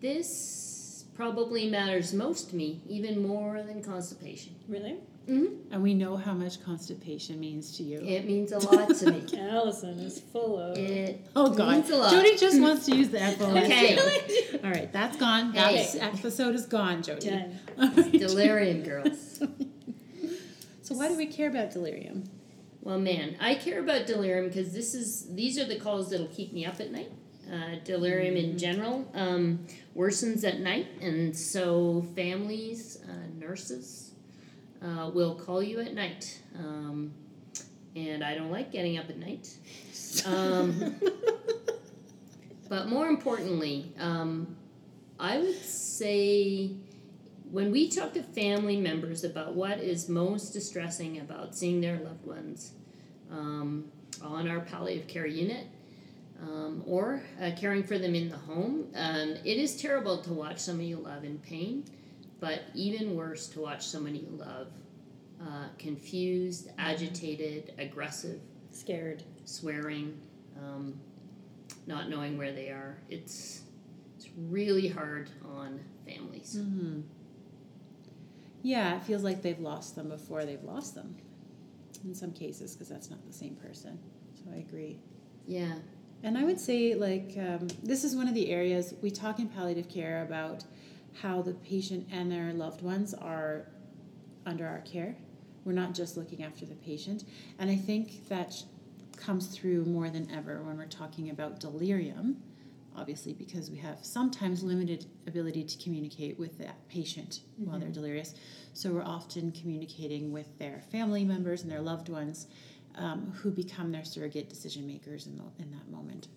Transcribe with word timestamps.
This 0.00 1.04
probably 1.14 1.68
matters 1.70 2.12
most 2.12 2.50
to 2.50 2.56
me, 2.56 2.82
even 2.88 3.22
more 3.22 3.62
than 3.62 3.82
constipation. 3.82 4.54
Really? 4.68 4.96
Mm-hmm. 5.28 5.72
And 5.72 5.82
we 5.82 5.94
know 5.94 6.16
how 6.18 6.34
much 6.34 6.62
constipation 6.62 7.38
means 7.40 7.76
to 7.78 7.82
you. 7.84 8.00
It 8.00 8.26
means 8.26 8.52
a 8.52 8.58
lot 8.70 8.94
to 8.96 9.10
me. 9.12 9.24
Allison 9.38 9.98
is 10.00 10.18
full 10.20 10.58
of. 10.58 10.76
It 10.76 11.24
Oh 11.36 11.54
God! 11.54 11.76
means 11.76 11.88
a 11.90 11.96
lot. 11.96 12.10
Jody 12.10 12.36
just 12.36 12.60
wants 12.60 12.84
to 12.86 12.96
use 12.96 13.08
the 13.10 13.20
F 13.22 13.38
word. 13.40 13.56
Okay. 13.64 13.96
All 14.62 14.70
right, 14.70 14.92
that's 14.92 15.16
gone. 15.16 15.52
That 15.52 15.72
Hey. 15.72 16.00
episode 16.00 16.54
is 16.56 16.66
gone, 16.66 17.02
Jody. 17.02 17.30
Done. 17.30 17.58
All 17.78 17.88
right. 17.90 18.12
Delirium, 18.12 18.82
girls. 18.82 19.40
So 20.84 20.94
why 20.94 21.08
do 21.08 21.16
we 21.16 21.24
care 21.24 21.48
about 21.48 21.70
delirium? 21.70 22.24
Well, 22.82 22.98
man, 22.98 23.36
I 23.40 23.54
care 23.54 23.80
about 23.80 24.06
delirium 24.06 24.48
because 24.48 24.74
this 24.74 24.94
is 24.94 25.34
these 25.34 25.58
are 25.58 25.64
the 25.64 25.80
calls 25.80 26.10
that'll 26.10 26.26
keep 26.26 26.52
me 26.52 26.66
up 26.66 26.78
at 26.78 26.92
night. 26.92 27.10
Uh, 27.50 27.76
delirium 27.84 28.36
in 28.36 28.58
general 28.58 29.10
um, 29.14 29.66
worsens 29.96 30.44
at 30.44 30.60
night, 30.60 30.88
and 31.00 31.34
so 31.34 32.04
families, 32.14 32.98
uh, 33.08 33.38
nurses, 33.38 34.12
uh, 34.82 35.10
will 35.14 35.34
call 35.34 35.62
you 35.62 35.80
at 35.80 35.94
night. 35.94 36.38
Um, 36.58 37.14
and 37.96 38.22
I 38.22 38.34
don't 38.34 38.50
like 38.50 38.70
getting 38.70 38.98
up 38.98 39.08
at 39.08 39.16
night. 39.16 39.48
Um, 40.26 40.96
but 42.68 42.88
more 42.88 43.06
importantly, 43.06 43.90
um, 43.98 44.54
I 45.18 45.38
would 45.38 45.62
say 45.64 46.72
when 47.54 47.70
we 47.70 47.88
talk 47.88 48.12
to 48.12 48.20
family 48.20 48.76
members 48.76 49.22
about 49.22 49.54
what 49.54 49.78
is 49.78 50.08
most 50.08 50.52
distressing 50.52 51.20
about 51.20 51.54
seeing 51.54 51.80
their 51.80 52.00
loved 52.00 52.26
ones 52.26 52.72
um, 53.30 53.84
on 54.20 54.48
our 54.48 54.58
palliative 54.58 55.06
care 55.06 55.24
unit 55.24 55.68
um, 56.42 56.82
or 56.84 57.22
uh, 57.40 57.52
caring 57.56 57.84
for 57.84 57.96
them 57.96 58.16
in 58.16 58.28
the 58.28 58.36
home, 58.36 58.88
um, 58.96 59.36
it 59.44 59.56
is 59.56 59.80
terrible 59.80 60.20
to 60.20 60.32
watch 60.32 60.58
someone 60.58 60.84
you 60.84 60.96
love 60.96 61.22
in 61.22 61.38
pain, 61.38 61.84
but 62.40 62.62
even 62.74 63.14
worse 63.14 63.46
to 63.46 63.60
watch 63.60 63.86
someone 63.86 64.16
you 64.16 64.26
love 64.32 64.66
uh, 65.40 65.68
confused, 65.78 66.70
agitated, 66.76 67.72
aggressive, 67.78 68.40
Scared. 68.72 69.22
swearing, 69.44 70.20
um, 70.60 70.98
not 71.86 72.10
knowing 72.10 72.36
where 72.36 72.50
they 72.50 72.70
are. 72.70 72.98
It's 73.08 73.62
it's 74.16 74.28
really 74.36 74.88
hard 74.88 75.30
on 75.44 75.78
families. 76.04 76.56
Mm-hmm. 76.58 77.02
Yeah, 78.64 78.96
it 78.96 79.02
feels 79.04 79.22
like 79.22 79.42
they've 79.42 79.60
lost 79.60 79.94
them 79.94 80.08
before 80.08 80.44
they've 80.46 80.62
lost 80.64 80.94
them. 80.94 81.14
In 82.02 82.14
some 82.14 82.32
cases, 82.32 82.72
because 82.72 82.88
that's 82.88 83.10
not 83.10 83.24
the 83.26 83.32
same 83.32 83.56
person. 83.56 83.98
So 84.34 84.50
I 84.52 84.56
agree. 84.56 84.98
Yeah, 85.46 85.74
And 86.22 86.38
I 86.38 86.44
would 86.44 86.58
say, 86.58 86.94
like, 86.94 87.34
um, 87.38 87.68
this 87.82 88.02
is 88.04 88.16
one 88.16 88.26
of 88.26 88.34
the 88.34 88.50
areas 88.50 88.94
we 89.02 89.10
talk 89.10 89.38
in 89.38 89.48
palliative 89.48 89.88
care 89.90 90.22
about 90.22 90.64
how 91.20 91.42
the 91.42 91.52
patient 91.52 92.08
and 92.10 92.32
their 92.32 92.52
loved 92.54 92.80
ones 92.82 93.12
are 93.12 93.66
under 94.46 94.66
our 94.66 94.80
care. 94.80 95.14
We're 95.66 95.72
not 95.72 95.92
just 95.94 96.16
looking 96.16 96.42
after 96.42 96.64
the 96.64 96.74
patient. 96.76 97.24
And 97.58 97.70
I 97.70 97.76
think 97.76 98.28
that 98.28 98.52
sh- 98.54 98.62
comes 99.18 99.46
through 99.48 99.84
more 99.84 100.08
than 100.10 100.30
ever 100.30 100.62
when 100.62 100.78
we're 100.78 100.86
talking 100.86 101.28
about 101.30 101.60
delirium, 101.60 102.42
obviously, 102.96 103.32
because 103.32 103.70
we 103.70 103.78
have 103.78 103.98
sometimes 104.04 104.62
limited 104.62 105.06
ability 105.26 105.64
to 105.64 105.82
communicate 105.82 106.38
with 106.38 106.58
that 106.58 106.88
patient 106.88 107.40
while 107.56 107.78
they're 107.78 107.88
delirious. 107.88 108.34
So 108.72 108.90
we're 108.90 109.02
often 109.04 109.52
communicating 109.52 110.32
with 110.32 110.58
their 110.58 110.82
family 110.90 111.24
members 111.24 111.62
and 111.62 111.70
their 111.70 111.80
loved 111.80 112.08
ones 112.08 112.46
um, 112.96 113.32
who 113.36 113.50
become 113.50 113.90
their 113.92 114.04
surrogate 114.04 114.48
decision 114.48 114.86
makers 114.86 115.26
in, 115.26 115.36
the, 115.36 115.44
in 115.62 115.70
that 115.72 115.90
moment. 115.90 116.28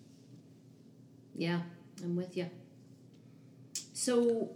yeah, 1.36 1.60
I'm 2.02 2.16
with 2.16 2.36
you. 2.36 2.50
So, 3.92 4.50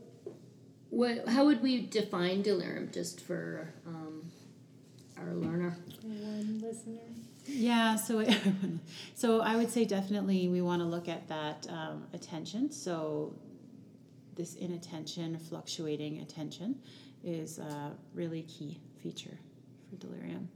what? 0.91 1.29
How 1.29 1.45
would 1.45 1.63
we 1.63 1.87
define 1.87 2.43
delirium, 2.43 2.91
just 2.93 3.21
for 3.21 3.73
um, 3.87 4.31
our 5.17 5.35
learner? 5.35 5.77
One 6.03 6.61
listener. 6.63 7.01
Yeah, 7.47 7.97
so 7.97 8.25
so 9.15 9.41
I 9.41 9.57
would 9.57 9.71
say 9.71 9.85
definitely 9.85 10.49
we 10.49 10.61
want 10.63 10.81
to 10.81 10.87
look 10.87 11.09
at 11.09 11.29
that 11.29 11.67
um, 11.69 12.07
attention. 12.13 12.71
So 12.71 13.35
this 14.35 14.55
inattention, 14.55 15.39
fluctuating 15.39 16.21
attention, 16.21 16.77
is 17.25 17.59
a 17.59 17.93
really 18.15 18.43
key 18.43 18.81
feature 19.03 19.39
for 19.91 19.97
delirium. 19.97 20.49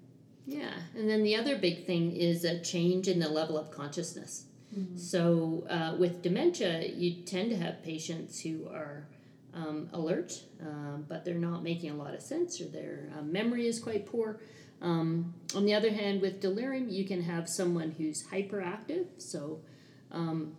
Yeah, 0.47 0.73
and 0.95 1.11
then 1.11 1.25
the 1.25 1.35
other 1.37 1.57
big 1.59 1.87
thing 1.87 2.15
is 2.15 2.45
a 2.45 2.61
change 2.61 3.09
in 3.09 3.19
the 3.19 3.29
level 3.29 3.59
of 3.59 3.71
consciousness. 3.71 4.47
So, 4.95 5.67
uh, 5.71 5.97
with 5.99 6.23
dementia, 6.23 6.87
you 6.89 7.23
tend 7.23 7.49
to 7.51 7.57
have 7.57 7.83
patients 7.83 8.41
who 8.41 8.69
are 8.69 9.07
um, 9.55 9.89
alert, 9.95 10.43
um, 10.61 11.07
but 11.09 11.25
they're 11.25 11.35
not 11.35 11.63
making 11.63 11.91
a 11.91 11.95
lot 11.95 12.13
of 12.13 12.21
sense, 12.21 12.61
or 12.61 12.67
their 12.67 13.09
uh, 13.17 13.23
memory 13.23 13.67
is 13.67 13.79
quite 13.79 14.05
poor. 14.05 14.39
Um, 14.83 15.35
on 15.55 15.65
the 15.65 15.75
other 15.75 15.91
hand, 15.91 16.21
with 16.21 16.41
delirium, 16.41 16.89
you 16.89 17.05
can 17.05 17.23
have 17.23 17.49
someone 17.49 17.93
who's 17.93 18.25
hyperactive, 18.25 19.07
so 19.19 19.61
um, 20.13 20.57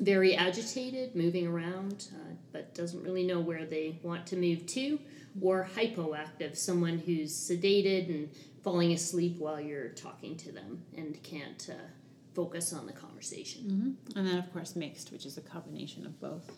very 0.00 0.34
agitated, 0.34 1.16
moving 1.16 1.46
around, 1.46 2.08
uh, 2.14 2.34
but 2.52 2.74
doesn't 2.74 3.02
really 3.02 3.24
know 3.24 3.40
where 3.40 3.64
they 3.64 3.98
want 4.02 4.26
to 4.26 4.36
move 4.36 4.66
to, 4.66 5.00
or 5.40 5.68
hypoactive, 5.76 6.56
someone 6.56 6.98
who's 6.98 7.32
sedated 7.32 8.08
and 8.08 8.30
falling 8.62 8.92
asleep 8.92 9.38
while 9.38 9.60
you're 9.60 9.88
talking 9.88 10.36
to 10.36 10.52
them 10.52 10.82
and 10.96 11.22
can't 11.22 11.70
uh, 11.70 11.86
focus 12.34 12.72
on 12.72 12.86
the 12.86 12.92
conversation. 12.92 13.62
Mm-hmm. 13.62 14.18
And 14.18 14.28
then, 14.28 14.38
of 14.38 14.52
course, 14.52 14.76
mixed, 14.76 15.10
which 15.10 15.26
is 15.26 15.38
a 15.38 15.40
combination 15.40 16.06
of 16.06 16.20
both. 16.20 16.52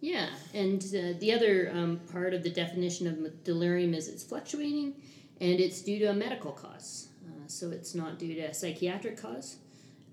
Yeah, 0.00 0.28
and 0.52 0.82
uh, 0.82 1.18
the 1.18 1.32
other 1.32 1.70
um, 1.72 2.00
part 2.12 2.34
of 2.34 2.42
the 2.42 2.50
definition 2.50 3.06
of 3.06 3.44
delirium 3.44 3.94
is 3.94 4.08
it's 4.08 4.22
fluctuating 4.22 4.94
and 5.40 5.60
it's 5.60 5.82
due 5.82 5.98
to 5.98 6.06
a 6.06 6.14
medical 6.14 6.52
cause. 6.52 7.08
Uh, 7.26 7.46
so 7.46 7.70
it's 7.70 7.94
not 7.94 8.18
due 8.18 8.34
to 8.34 8.40
a 8.42 8.54
psychiatric 8.54 9.20
cause. 9.20 9.56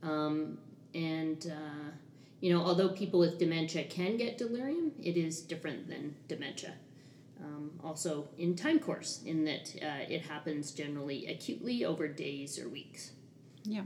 Um, 0.01 0.57
and, 0.93 1.51
uh, 1.51 1.91
you 2.41 2.53
know, 2.53 2.61
although 2.61 2.89
people 2.89 3.19
with 3.19 3.39
dementia 3.39 3.85
can 3.85 4.17
get 4.17 4.37
delirium, 4.37 4.91
it 5.01 5.17
is 5.17 5.41
different 5.41 5.87
than 5.87 6.15
dementia. 6.27 6.73
Um, 7.43 7.71
also, 7.83 8.27
in 8.37 8.55
time 8.55 8.79
course, 8.79 9.21
in 9.25 9.43
that 9.45 9.73
uh, 9.81 10.05
it 10.09 10.21
happens 10.21 10.71
generally 10.71 11.27
acutely 11.27 11.83
over 11.83 12.07
days 12.07 12.59
or 12.59 12.69
weeks. 12.69 13.11
Yeah. 13.63 13.83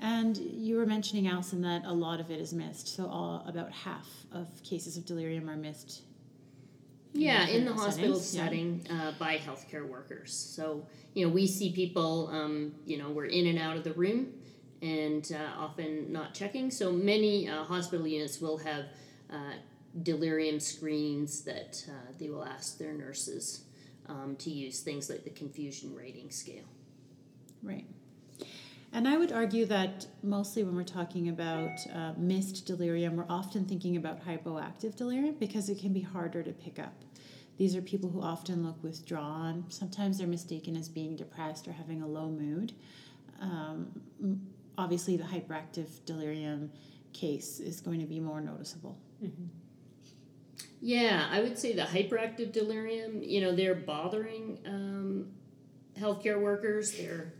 And 0.00 0.36
you 0.36 0.76
were 0.76 0.86
mentioning, 0.86 1.26
Alison, 1.26 1.62
that 1.62 1.84
a 1.84 1.92
lot 1.92 2.20
of 2.20 2.30
it 2.30 2.40
is 2.40 2.52
missed. 2.52 2.94
So 2.94 3.06
all, 3.06 3.44
about 3.46 3.72
half 3.72 4.08
of 4.32 4.46
cases 4.62 4.96
of 4.96 5.04
delirium 5.04 5.50
are 5.50 5.56
missed. 5.56 6.02
Yeah, 7.12 7.46
in 7.48 7.64
the 7.64 7.72
hospital 7.72 8.16
settings, 8.16 8.34
yeah. 8.34 8.44
setting 8.44 8.86
uh, 8.90 9.12
by 9.18 9.38
healthcare 9.38 9.88
workers. 9.88 10.32
So, 10.32 10.86
you 11.14 11.26
know, 11.26 11.32
we 11.32 11.46
see 11.46 11.72
people, 11.72 12.28
um, 12.32 12.74
you 12.86 12.98
know, 12.98 13.10
we're 13.10 13.26
in 13.26 13.46
and 13.46 13.58
out 13.58 13.76
of 13.76 13.84
the 13.84 13.92
room 13.94 14.34
and 14.82 15.30
uh, 15.34 15.60
often 15.60 16.12
not 16.12 16.34
checking. 16.34 16.70
So 16.70 16.92
many 16.92 17.48
uh, 17.48 17.64
hospital 17.64 18.06
units 18.06 18.40
will 18.40 18.58
have 18.58 18.84
uh, 19.32 19.54
delirium 20.02 20.60
screens 20.60 21.42
that 21.42 21.84
uh, 21.88 22.12
they 22.18 22.28
will 22.28 22.44
ask 22.44 22.78
their 22.78 22.92
nurses 22.92 23.64
um, 24.08 24.36
to 24.36 24.50
use 24.50 24.80
things 24.80 25.10
like 25.10 25.24
the 25.24 25.30
confusion 25.30 25.94
rating 25.94 26.30
scale. 26.30 26.64
Right. 27.62 27.86
And 28.92 29.06
I 29.06 29.18
would 29.18 29.32
argue 29.32 29.66
that 29.66 30.06
mostly 30.22 30.64
when 30.64 30.74
we're 30.74 30.82
talking 30.82 31.28
about 31.28 31.78
uh, 31.94 32.12
missed 32.16 32.66
delirium, 32.66 33.16
we're 33.16 33.26
often 33.28 33.66
thinking 33.66 33.96
about 33.96 34.24
hypoactive 34.24 34.96
delirium 34.96 35.34
because 35.38 35.68
it 35.68 35.78
can 35.78 35.92
be 35.92 36.00
harder 36.00 36.42
to 36.42 36.52
pick 36.52 36.78
up. 36.78 36.94
These 37.58 37.74
are 37.74 37.82
people 37.82 38.08
who 38.08 38.22
often 38.22 38.64
look 38.64 38.82
withdrawn. 38.84 39.64
Sometimes 39.68 40.18
they're 40.18 40.28
mistaken 40.28 40.76
as 40.76 40.88
being 40.88 41.16
depressed 41.16 41.66
or 41.66 41.72
having 41.72 42.02
a 42.02 42.06
low 42.06 42.28
mood. 42.28 42.72
Um, 43.40 44.00
obviously, 44.78 45.16
the 45.16 45.24
hyperactive 45.24 45.88
delirium 46.06 46.70
case 47.12 47.58
is 47.58 47.80
going 47.80 47.98
to 47.98 48.06
be 48.06 48.20
more 48.20 48.40
noticeable. 48.40 48.96
Yeah, 50.80 51.26
I 51.30 51.40
would 51.40 51.58
say 51.58 51.72
the 51.72 51.82
hyperactive 51.82 52.52
delirium, 52.52 53.22
you 53.22 53.40
know, 53.40 53.54
they're 53.54 53.74
bothering 53.74 54.60
um, 54.64 55.26
healthcare 55.98 56.40
workers. 56.40 56.92
They're, 56.92 57.32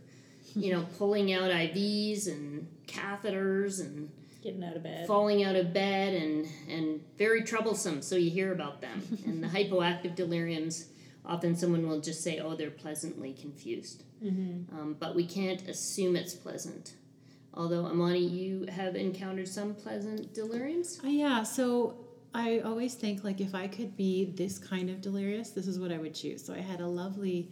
you 0.53 0.73
know, 0.73 0.85
pulling 0.97 1.31
out 1.31 1.49
IVs 1.49 2.27
and 2.27 2.67
catheters 2.87 3.79
and 3.79 4.11
Getting 4.41 4.63
out 4.63 4.75
of 4.75 4.83
bed. 4.83 5.05
falling 5.05 5.43
out 5.43 5.55
of 5.55 5.73
bed 5.73 6.13
and, 6.13 6.47
and 6.69 7.01
very 7.17 7.43
troublesome. 7.43 8.01
So 8.01 8.15
you 8.15 8.29
hear 8.29 8.51
about 8.53 8.81
them. 8.81 9.01
and 9.25 9.43
the 9.43 9.47
hypoactive 9.47 10.15
deliriums, 10.15 10.85
often 11.25 11.55
someone 11.55 11.87
will 11.87 11.99
just 11.99 12.23
say, 12.23 12.39
oh, 12.39 12.55
they're 12.55 12.71
pleasantly 12.71 13.33
confused. 13.33 14.03
Mm-hmm. 14.23 14.77
Um, 14.77 14.95
but 14.99 15.15
we 15.15 15.25
can't 15.25 15.67
assume 15.67 16.15
it's 16.15 16.33
pleasant. 16.33 16.93
Although, 17.53 17.85
Amani, 17.85 18.19
you 18.19 18.65
have 18.69 18.95
encountered 18.95 19.47
some 19.47 19.73
pleasant 19.73 20.33
deliriums? 20.33 21.03
Uh, 21.03 21.07
yeah, 21.07 21.43
so 21.43 21.97
I 22.33 22.59
always 22.59 22.93
think 22.93 23.23
like 23.23 23.41
if 23.41 23.55
I 23.55 23.67
could 23.67 23.97
be 23.97 24.25
this 24.25 24.59
kind 24.59 24.89
of 24.89 25.01
delirious, 25.01 25.49
this 25.51 25.67
is 25.67 25.79
what 25.79 25.91
I 25.91 25.97
would 25.97 26.13
choose. 26.13 26.45
So 26.45 26.53
I 26.53 26.59
had 26.59 26.79
a 26.79 26.87
lovely 26.87 27.51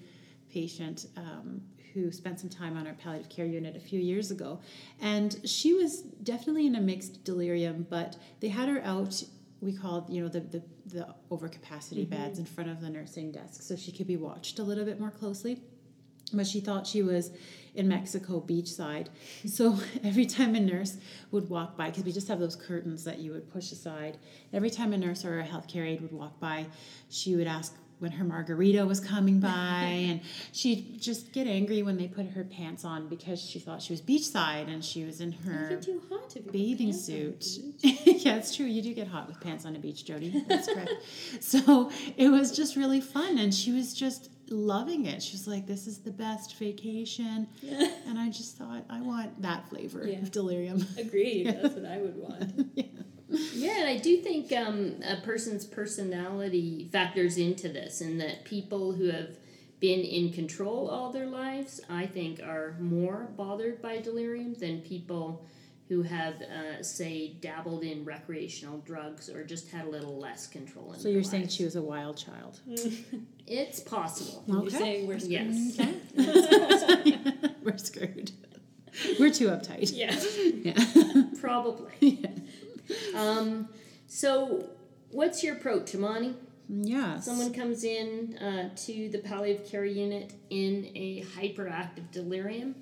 patient 0.50 1.08
um, 1.18 1.62
who 1.94 2.12
spent 2.12 2.40
some 2.40 2.50
time 2.50 2.78
on 2.78 2.88
our 2.88 2.94
palliative 2.94 3.30
care 3.30 3.46
unit 3.46 3.76
a 3.76 3.80
few 3.80 4.00
years 4.00 4.32
ago, 4.32 4.60
and 5.02 5.40
she 5.46 5.74
was 5.74 6.02
definitely 6.02 6.68
in 6.68 6.76
a 6.76 6.82
mixed 6.82 7.24
delirium. 7.24 7.88
But 7.90 8.18
they 8.40 8.50
had 8.50 8.70
her 8.70 8.82
out. 8.84 9.24
We 9.62 9.74
called, 9.74 10.10
you 10.10 10.22
know, 10.22 10.30
the 10.30 10.42
the, 10.42 10.64
the 10.86 11.16
overcapacity 11.32 12.06
mm-hmm. 12.06 12.16
beds 12.16 12.40
in 12.40 12.46
front 12.46 12.70
of 12.70 12.82
the 12.82 12.90
nursing 12.90 13.32
desk, 13.32 13.62
so 13.62 13.76
she 13.76 13.92
could 13.92 14.08
be 14.08 14.18
watched 14.18 14.60
a 14.60 14.64
little 14.64 14.86
bit 14.86 15.00
more 15.00 15.12
closely. 15.12 15.62
But 16.34 16.46
she 16.46 16.60
thought 16.60 16.86
she 16.86 17.02
was 17.02 17.32
in 17.74 17.88
Mexico 17.88 18.44
beachside. 18.46 19.08
So 19.48 19.80
every 20.04 20.26
time 20.26 20.56
a 20.56 20.60
nurse 20.60 20.98
would 21.32 21.50
walk 21.50 21.78
by, 21.78 21.90
because 21.90 22.04
we 22.04 22.12
just 22.12 22.28
have 22.28 22.40
those 22.40 22.56
curtains 22.56 23.06
that 23.06 23.20
you 23.20 23.32
would 23.32 23.50
push 23.50 23.72
aside, 23.72 24.18
every 24.52 24.70
time 24.70 24.92
a 24.94 24.98
nurse 24.98 25.24
or 25.24 25.40
a 25.40 25.48
healthcare 25.48 25.88
aide 25.88 26.02
would 26.02 26.12
walk 26.12 26.40
by, 26.40 26.66
she 27.10 27.36
would 27.36 27.48
ask 27.48 27.76
when 28.00 28.12
her 28.12 28.24
margarita 28.24 28.86
was 28.86 29.00
coming 29.00 29.40
by, 29.40 29.50
and 30.10 30.22
she'd 30.52 31.02
just 31.02 31.32
get 31.32 31.48
angry 31.48 31.82
when 31.84 31.98
they 31.98 32.08
put 32.08 32.28
her 32.28 32.44
pants 32.44 32.86
on 32.86 33.08
because 33.08 33.42
she 33.42 33.60
thought 33.60 33.82
she 33.82 33.94
was 33.94 34.02
beachside 34.02 34.68
and 34.72 34.84
she 34.86 35.04
was 35.04 35.20
in 35.22 35.32
her 35.32 35.80
too 35.82 36.02
hot 36.10 36.30
if 36.30 36.36
you 36.38 36.42
put 36.44 36.52
bathing 36.54 36.88
pants 36.92 37.10
on 37.10 37.34
the 37.40 37.42
suit. 37.44 37.76
yeah, 38.26 38.36
it's 38.36 38.56
true. 38.56 38.66
You 38.66 38.82
do 38.82 38.94
get 38.94 39.08
hot 39.08 39.28
with 39.28 39.40
pants 39.42 39.66
on 39.66 39.76
a 39.76 39.80
beach, 39.80 40.06
Jody. 40.06 40.44
That's 40.48 40.68
correct. 40.72 40.92
so 41.40 41.92
it 42.16 42.30
was 42.30 42.56
just 42.56 42.76
really 42.76 43.02
fun, 43.02 43.38
and 43.38 43.54
she 43.54 43.72
was 43.72 43.94
just 43.94 44.30
loving 44.50 45.06
it. 45.08 45.22
She 45.22 45.34
was 45.34 45.48
like, 45.48 45.66
"This 45.68 45.88
is 45.88 45.98
the 46.00 46.12
best 46.12 46.56
vacation," 46.58 47.48
Yeah. 47.62 47.90
and 48.08 48.18
I 48.18 48.30
just 48.30 48.58
thought, 48.58 48.86
I 48.90 49.02
want 49.02 49.42
that 49.42 49.68
flavor 49.70 50.08
Yeah. 50.08 50.20
of 50.20 50.32
delirium. 50.32 50.86
Agreed. 50.98 51.48
That's 51.48 51.76
what 51.76 51.86
I 51.86 51.98
would 51.98 52.16
want. 52.16 52.68
yeah. 52.76 52.84
Yeah, 53.30 53.80
and 53.80 53.90
I 53.90 53.98
do 53.98 54.18
think 54.18 54.52
um, 54.54 55.02
a 55.04 55.18
person's 55.18 55.66
personality 55.66 56.88
factors 56.92 57.38
into 57.38 57.68
this, 57.70 58.02
and 58.02 58.20
that 58.22 58.46
people 58.46 58.94
who 58.94 59.10
have 59.10 59.38
been 59.80 60.00
in 60.00 60.32
control 60.32 60.90
all 60.90 61.12
their 61.12 61.28
lives, 61.28 61.82
I 61.90 62.06
think, 62.06 62.40
are 62.42 62.76
more 62.80 63.30
bothered 63.36 63.82
by 63.82 64.00
delirium 64.00 64.54
than 64.56 64.82
people 64.82 65.46
who 65.88 66.02
have, 66.02 66.42
uh, 66.42 66.84
say, 66.84 67.36
dabbled 67.40 67.84
in 67.84 68.04
recreational 68.04 68.80
drugs 68.80 69.30
or 69.30 69.46
just 69.46 69.70
had 69.70 69.86
a 69.86 69.90
little 69.90 70.18
less 70.18 70.48
control. 70.48 70.92
In 70.92 71.00
So 71.00 71.04
their 71.04 71.14
you're 71.14 71.24
saying 71.24 71.48
she 71.48 71.64
was 71.64 71.78
a 71.78 71.82
wild 71.82 72.18
child? 72.18 72.60
It's 73.46 73.80
possible. 73.80 74.44
You're 74.48 74.70
saying 74.70 75.08
we're 75.08 75.18
Yes. 75.18 75.78
We're 77.64 77.78
screwed. 77.78 78.32
We're 79.20 79.32
too 79.32 79.48
uptight. 79.48 79.92
Yeah. 79.94 80.16
Yeah. 80.64 81.24
Probably. 81.40 81.92
yeah. 82.00 82.30
Um, 83.16 83.70
so, 84.08 84.70
what's 85.12 85.44
your 85.44 85.56
approach, 85.56 85.96
Amani? 85.96 86.36
Yes. 86.70 87.26
Someone 87.26 87.54
comes 87.54 87.84
in 87.84 88.38
uh, 88.38 88.70
to 88.76 89.10
the 89.10 89.20
palliative 89.20 89.68
care 89.68 89.86
unit 89.86 90.34
in 90.50 90.92
a 90.96 91.24
hyperactive 91.38 92.12
delirium. 92.12 92.76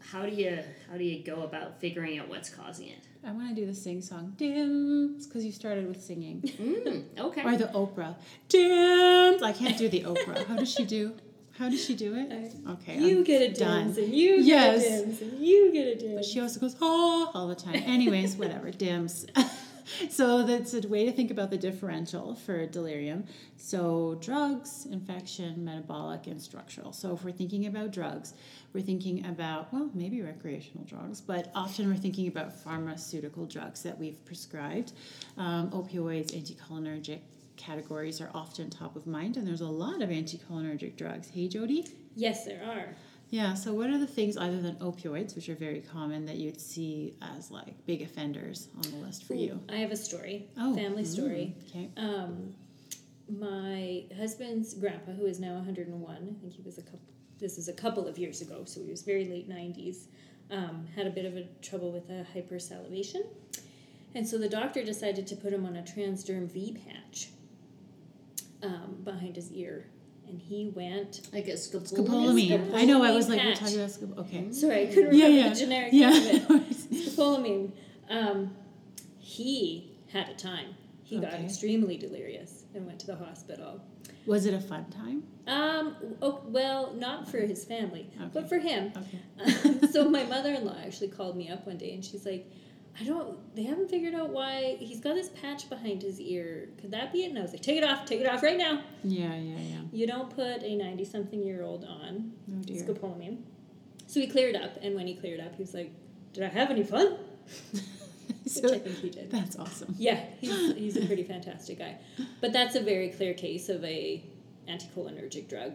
How 0.00 0.26
do 0.26 0.34
you 0.34 0.58
how 0.90 0.98
do 0.98 1.04
you 1.04 1.24
go 1.24 1.42
about 1.42 1.80
figuring 1.80 2.18
out 2.18 2.28
what's 2.28 2.50
causing 2.50 2.88
it? 2.88 2.98
I 3.24 3.30
want 3.30 3.50
to 3.50 3.54
do 3.54 3.66
the 3.66 3.74
sing 3.74 4.02
song. 4.02 4.34
Dims, 4.36 5.26
because 5.26 5.44
you 5.44 5.52
started 5.52 5.86
with 5.86 6.02
singing. 6.02 6.42
Mm, 6.42 7.04
okay. 7.18 7.44
Or 7.44 7.56
the 7.56 7.66
Oprah. 7.66 8.16
Dims. 8.48 9.42
I 9.42 9.52
can't 9.52 9.78
do 9.78 9.88
the 9.88 10.02
Oprah. 10.02 10.44
How 10.46 10.56
does 10.56 10.72
she 10.72 10.84
do? 10.84 11.14
How 11.58 11.68
does 11.68 11.84
she 11.84 11.94
do 11.94 12.14
it? 12.16 12.54
Okay. 12.70 12.98
You 12.98 13.18
I'm 13.18 13.24
get 13.24 13.42
a 13.42 13.52
done. 13.58 13.84
dims 13.86 13.98
and 13.98 14.14
you 14.14 14.36
Yes. 14.36 14.82
get 14.82 14.92
a 15.00 15.04
dims 15.06 15.20
and 15.22 15.38
you 15.46 15.72
get 15.72 15.86
a 15.86 15.94
dims. 15.96 16.14
But 16.14 16.24
she 16.24 16.40
also 16.40 16.58
goes, 16.60 16.76
oh, 16.80 17.30
all 17.34 17.46
the 17.46 17.54
time. 17.54 17.74
Anyways, 17.76 18.36
whatever, 18.36 18.70
dims. 18.86 19.26
so 20.10 20.44
that's 20.44 20.72
a 20.74 20.86
way 20.88 21.04
to 21.04 21.12
think 21.12 21.30
about 21.30 21.50
the 21.50 21.58
differential 21.58 22.34
for 22.34 22.66
delirium. 22.66 23.24
So 23.58 24.16
drugs, 24.20 24.86
infection, 24.90 25.64
metabolic, 25.64 26.26
and 26.26 26.40
structural. 26.40 26.92
So 26.92 27.12
if 27.14 27.22
we're 27.24 27.32
thinking 27.32 27.66
about 27.66 27.92
drugs, 27.92 28.32
we're 28.72 28.82
thinking 28.82 29.26
about, 29.26 29.72
well, 29.72 29.90
maybe 29.92 30.22
recreational 30.22 30.84
drugs, 30.84 31.20
but 31.20 31.50
often 31.54 31.86
we're 31.88 31.96
thinking 31.96 32.28
about 32.28 32.52
pharmaceutical 32.58 33.44
drugs 33.44 33.82
that 33.82 33.98
we've 33.98 34.24
prescribed. 34.24 34.92
Um, 35.36 35.70
opioids, 35.70 36.32
anticholinergic 36.32 37.20
categories 37.72 38.20
are 38.20 38.30
often 38.34 38.68
top 38.70 38.96
of 38.96 39.06
mind, 39.06 39.36
and 39.36 39.46
there's 39.46 39.60
a 39.60 39.66
lot 39.66 40.02
of 40.02 40.10
anticholinergic 40.10 40.96
drugs. 40.96 41.28
Hey, 41.30 41.48
Jody? 41.48 41.86
yes, 42.16 42.44
there 42.44 42.62
are. 42.66 42.94
Yeah, 43.30 43.54
so 43.54 43.72
what 43.72 43.88
are 43.88 43.96
the 43.96 44.06
things 44.06 44.36
other 44.36 44.60
than 44.60 44.74
opioids, 44.76 45.34
which 45.34 45.48
are 45.48 45.54
very 45.54 45.80
common, 45.80 46.26
that 46.26 46.36
you'd 46.36 46.60
see 46.60 47.14
as 47.36 47.50
like 47.50 47.86
big 47.86 48.02
offenders 48.02 48.68
on 48.76 48.82
the 48.90 48.96
list 48.98 49.24
for 49.24 49.32
you? 49.34 49.58
I 49.70 49.76
have 49.76 49.90
a 49.90 49.96
story. 49.96 50.48
Oh, 50.58 50.74
family 50.74 51.04
story. 51.04 51.54
mm, 51.56 51.70
Okay. 51.70 51.88
Um, 51.96 52.54
my 53.30 54.04
husband's 54.18 54.74
grandpa, 54.74 55.12
who 55.12 55.24
is 55.24 55.40
now 55.40 55.54
101, 55.54 56.14
I 56.14 56.40
think 56.40 56.52
he 56.52 56.60
was 56.62 56.76
a 56.76 56.82
couple. 56.82 57.00
This 57.38 57.56
is 57.56 57.68
a 57.68 57.72
couple 57.72 58.06
of 58.06 58.18
years 58.18 58.42
ago, 58.42 58.64
so 58.66 58.80
he 58.82 58.90
was 58.90 59.02
very 59.02 59.24
late 59.24 59.48
90s. 59.48 60.06
Um, 60.50 60.86
had 60.94 61.06
a 61.06 61.10
bit 61.10 61.24
of 61.24 61.34
a 61.36 61.44
trouble 61.62 61.90
with 61.90 62.10
a 62.10 62.26
hypersalivation, 62.36 63.22
and 64.14 64.28
so 64.28 64.36
the 64.36 64.48
doctor 64.48 64.84
decided 64.84 65.26
to 65.28 65.36
put 65.36 65.52
him 65.54 65.64
on 65.64 65.76
a 65.76 65.82
transderm 65.82 66.50
V 66.52 66.76
patch 66.86 67.28
um, 68.62 68.98
behind 69.04 69.36
his 69.36 69.50
ear, 69.52 69.86
and 70.28 70.40
he 70.40 70.70
went. 70.74 71.28
Like 71.32 71.48
a 71.48 71.52
scopolamine. 71.52 71.92
Scopolamine. 72.06 72.74
I 72.74 72.84
know. 72.84 73.02
I 73.02 73.10
was 73.12 73.28
like, 73.28 73.42
we're 73.42 73.54
talking 73.54 73.76
about 73.76 73.90
scop. 73.90 74.18
Okay. 74.18 74.52
Sorry, 74.52 74.82
I 74.82 74.86
couldn't 74.92 75.14
Yeah, 75.14 75.26
remember 75.26 75.48
yeah. 75.48 75.48
the 75.50 75.54
generic 75.60 75.92
Yeah. 75.92 76.10
name 76.10 76.46
of 76.50 76.70
it. 76.70 76.76
Scopolamine. 76.92 77.72
Um, 78.08 78.54
he 79.18 79.90
had 80.12 80.28
a 80.28 80.34
time. 80.34 80.74
He 81.02 81.18
got 81.18 81.34
extremely 81.34 81.96
delirious 81.98 82.64
and 82.74 82.86
went 82.86 82.98
to 83.00 83.06
the 83.06 83.16
hospital. 83.16 83.82
Was 84.26 84.46
it 84.46 84.54
a 84.54 84.60
fun 84.60 84.86
time? 84.90 85.24
Um, 85.46 85.96
oh, 86.22 86.40
well, 86.46 86.94
not 86.94 87.28
for 87.28 87.38
his 87.38 87.64
family, 87.64 88.08
but 88.32 88.48
for 88.48 88.58
him. 88.58 88.92
Okay. 88.96 89.86
so 89.92 90.08
my 90.08 90.22
mother-in-law 90.24 90.76
actually 90.84 91.08
called 91.08 91.36
me 91.36 91.50
up 91.50 91.66
one 91.66 91.76
day 91.76 91.92
and 91.92 92.04
she's 92.04 92.24
like, 92.24 92.46
I 93.00 93.04
don't, 93.04 93.38
they 93.56 93.62
haven't 93.62 93.88
figured 93.90 94.14
out 94.14 94.28
why 94.30 94.76
he's 94.78 95.00
got 95.00 95.14
this 95.14 95.30
patch 95.30 95.68
behind 95.70 96.02
his 96.02 96.20
ear. 96.20 96.68
Could 96.80 96.90
that 96.90 97.12
be 97.12 97.24
it? 97.24 97.30
And 97.30 97.38
I 97.38 97.42
was 97.42 97.52
like, 97.52 97.62
take 97.62 97.78
it 97.78 97.84
off, 97.84 98.04
take 98.04 98.20
it 98.20 98.26
off 98.26 98.42
right 98.42 98.58
now. 98.58 98.82
Yeah, 99.02 99.34
yeah, 99.34 99.58
yeah. 99.58 99.80
You 99.92 100.06
don't 100.06 100.28
put 100.28 100.62
a 100.62 100.76
90-something 100.78 101.42
year 101.42 101.62
old 101.62 101.84
on 101.84 102.32
Oh 102.50 102.62
dear. 102.62 102.82
scopolamine. 102.82 103.38
So 104.06 104.20
he 104.20 104.26
cleared 104.26 104.56
up, 104.56 104.76
and 104.82 104.94
when 104.94 105.06
he 105.06 105.14
cleared 105.14 105.40
up, 105.40 105.54
he 105.56 105.62
was 105.62 105.72
like, 105.72 105.90
did 106.34 106.44
I 106.44 106.48
have 106.48 106.70
any 106.70 106.82
fun? 106.82 107.16
Which 107.72 108.64
I 108.72 108.78
think 108.78 108.96
he 108.98 109.08
did. 109.10 109.30
that's 109.30 109.56
awesome. 109.58 109.94
Yeah, 109.98 110.20
he's, 110.40 110.74
he's 110.76 110.96
a 110.96 111.06
pretty 111.06 111.22
fantastic 111.22 111.78
guy. 111.78 111.96
But 112.40 112.52
that's 112.52 112.74
a 112.74 112.80
very 112.80 113.08
clear 113.08 113.32
case 113.34 113.68
of 113.70 113.82
a 113.84 114.22
anticholinergic 114.68 115.48
drug 115.48 115.74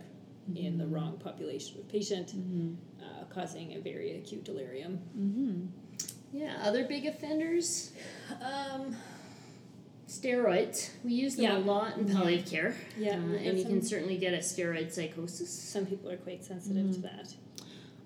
in 0.55 0.77
the 0.77 0.85
wrong 0.85 1.17
population 1.17 1.79
of 1.79 1.87
patient, 1.89 2.27
Mm-hmm. 2.37 2.73
uh, 3.03 3.23
causing 3.33 3.73
a 3.73 3.79
very 3.79 4.17
acute 4.17 4.43
delirium. 4.43 4.99
Mm-hmm. 5.17 5.65
Yeah. 6.33 6.57
Other 6.63 6.83
big 6.85 7.05
offenders. 7.05 7.91
Um, 8.41 8.95
Steroids. 10.07 10.89
We 11.03 11.13
use 11.13 11.35
them 11.35 11.43
Yeah. 11.45 11.57
a 11.57 11.59
lot 11.59 11.97
in 11.97 12.05
palliative 12.07 12.49
care. 12.49 12.75
Yeah, 12.97 13.17
Uh, 13.17 13.33
and 13.35 13.57
you 13.59 13.65
can 13.65 13.81
certainly 13.81 14.17
get 14.17 14.33
a 14.33 14.37
steroid 14.37 14.91
psychosis. 14.91 15.49
some 15.49 15.85
people 15.85 16.09
are 16.09 16.17
quite 16.17 16.43
sensitive 16.45 16.93
to 16.93 17.01
that. 17.01 17.35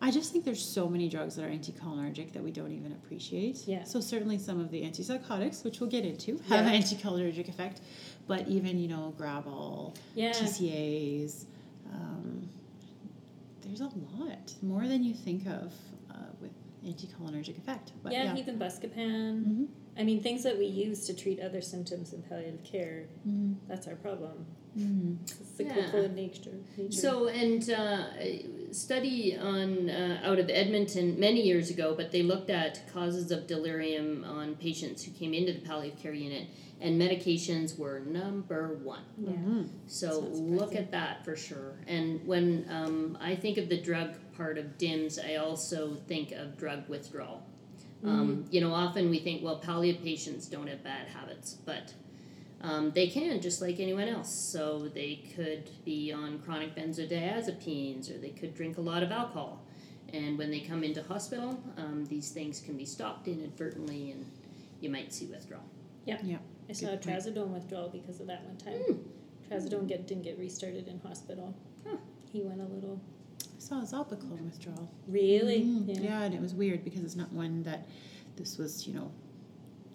I 0.04 0.10
just 0.10 0.32
think 0.34 0.44
there's 0.46 0.64
so 0.66 0.90
many 0.90 1.08
drugs 1.10 1.36
that 1.36 1.46
are 1.46 1.50
anticholinergic 1.52 2.32
that 2.34 2.44
we 2.44 2.50
don't 2.50 2.72
even 2.72 2.92
appreciate. 2.92 3.68
Yeah. 3.68 3.84
So 3.84 4.00
certainly 4.00 4.40
some 4.40 4.60
of 4.60 4.72
the 4.72 4.82
antipsychotics, 4.82 5.64
which 5.64 5.80
we'll 5.80 5.92
get 5.92 6.06
into, 6.06 6.38
have 6.50 6.66
Yeah. 6.66 6.72
an 6.72 6.82
anticholinergic 6.82 7.48
effect. 7.48 7.82
But 8.26 8.48
even 8.48 8.80
you 8.80 8.88
know 8.88 9.14
Gravol, 9.20 9.94
Yeah. 10.16 10.32
TCAs, 10.32 11.46
um, 11.94 12.50
there's 13.62 13.82
a 13.82 13.92
lot 14.08 14.56
more 14.64 14.88
than 14.88 15.04
you 15.04 15.14
think 15.14 15.46
of 15.46 15.66
with 15.66 16.01
anticholinergic 16.86 17.58
effect. 17.58 17.92
But 18.04 18.14
yeah, 18.14 18.34
yeah. 18.34 18.38
even 18.38 18.58
Buscopan. 18.60 19.46
Mhm. 19.46 19.68
I 19.98 20.04
mean, 20.04 20.22
things 20.24 20.44
that 20.44 20.58
we 20.58 20.66
use 20.66 21.06
to 21.08 21.14
treat 21.14 21.40
other 21.40 21.62
symptoms 21.62 22.14
in 22.14 22.22
palliative 22.24 22.64
care, 22.64 23.08
Mhm. 23.28 23.56
that's 23.68 23.88
our 23.88 23.96
problem. 23.96 24.46
Mhm. 24.78 25.18
It's 25.24 25.34
cyclical 25.58 26.04
Yeah. 26.04 26.08
nature. 26.14 26.52
nature. 26.78 26.92
So, 26.92 27.28
and 27.28 27.70
uh, 27.70 28.06
study 28.72 29.36
on 29.38 29.90
uh, 29.90 30.22
out 30.24 30.40
of 30.40 30.50
Edmonton 30.50 31.20
many 31.20 31.42
years 31.46 31.70
ago, 31.70 31.94
but 31.96 32.12
they 32.12 32.24
looked 32.24 32.50
at 32.50 32.82
causes 32.94 33.32
of 33.32 33.48
delirium 33.48 34.24
on 34.24 34.56
patients 34.56 35.04
who 35.04 35.12
came 35.12 35.34
into 35.34 35.52
the 35.52 35.60
palliative 35.60 36.00
care 36.00 36.14
unit, 36.14 36.48
and 36.80 37.00
medications 37.00 37.78
were 37.78 38.00
number 38.00 38.80
one. 38.82 39.04
yeah. 39.22 39.32
Mhm. 39.34 39.68
So 39.88 40.22
look 40.22 40.74
at 40.74 40.92
that 40.92 41.26
for 41.26 41.36
sure. 41.36 41.76
And 41.86 42.26
when 42.26 42.66
um, 42.70 43.18
I 43.20 43.36
think 43.36 43.58
of 43.58 43.68
the 43.68 43.78
drug 43.78 44.16
part 44.42 44.58
of 44.58 44.78
DIMS, 44.80 45.20
I 45.20 45.36
also 45.36 45.96
think 46.08 46.32
of 46.32 46.58
drug 46.58 46.90
withdrawal. 46.90 47.44
Um, 48.04 48.46
you 48.50 48.60
know, 48.62 48.74
often 48.74 49.12
we 49.12 49.20
think, 49.20 49.44
well, 49.44 49.60
palliative 49.60 50.04
patients 50.04 50.48
don't 50.48 50.66
have 50.66 50.84
bad 50.84 51.08
habits, 51.08 51.54
but 51.54 51.94
um, 52.62 52.90
they 52.96 53.06
can 53.08 53.40
just 53.40 53.62
like 53.62 53.80
anyone 53.80 54.08
else. 54.08 54.34
So 54.34 54.90
they 54.92 55.24
could 55.36 55.70
be 55.86 56.12
on 56.12 56.40
chronic 56.40 56.76
benzodiazepines 56.76 58.10
or 58.10 58.18
they 58.18 58.32
could 58.32 58.56
drink 58.56 58.80
a 58.80 58.82
lot 58.82 59.04
of 59.04 59.12
alcohol. 59.12 59.64
And 60.12 60.36
when 60.40 60.50
they 60.50 60.62
come 60.62 60.84
into 60.84 61.04
hospital, 61.04 61.62
um, 61.78 62.06
these 62.06 62.32
things 62.32 62.60
can 62.60 62.76
be 62.76 62.86
stopped 62.86 63.28
inadvertently 63.28 64.12
and 64.12 64.26
you 64.80 64.90
might 64.90 65.14
see 65.14 65.28
withdrawal. 65.28 65.70
Yeah. 66.06 66.18
yeah. 66.24 66.38
I 66.68 66.74
saw 66.74 66.88
a 66.88 66.90
Good 66.98 67.04
point. 67.04 67.18
trazodone 67.18 67.50
withdrawal 67.50 67.90
because 67.90 68.20
of 68.20 68.26
that 68.26 68.44
one 68.46 68.58
time. 68.58 68.74
Hmm. 68.74 69.54
Trazodone 69.54 69.88
get, 69.88 70.08
didn't 70.08 70.24
get 70.24 70.40
restarted 70.40 70.88
in 70.88 71.00
hospital. 71.02 71.56
Huh. 71.88 71.98
he 72.32 72.42
went 72.42 72.62
a 72.62 72.66
little. 72.66 73.00
I 73.62 73.64
saw 73.64 73.82
Zopiclone 73.82 74.42
withdrawal. 74.46 74.90
Really? 75.08 75.62
Mhm. 75.64 75.88
Yeah. 75.88 76.02
yeah, 76.02 76.22
and 76.24 76.34
it 76.34 76.42
was 76.42 76.56
weird 76.56 76.84
because 76.84 77.04
it's 77.04 77.16
not 77.16 77.32
one 77.32 77.62
that 77.64 77.88
this 78.36 78.58
was, 78.58 78.88
you 78.88 78.94
know, 78.94 79.12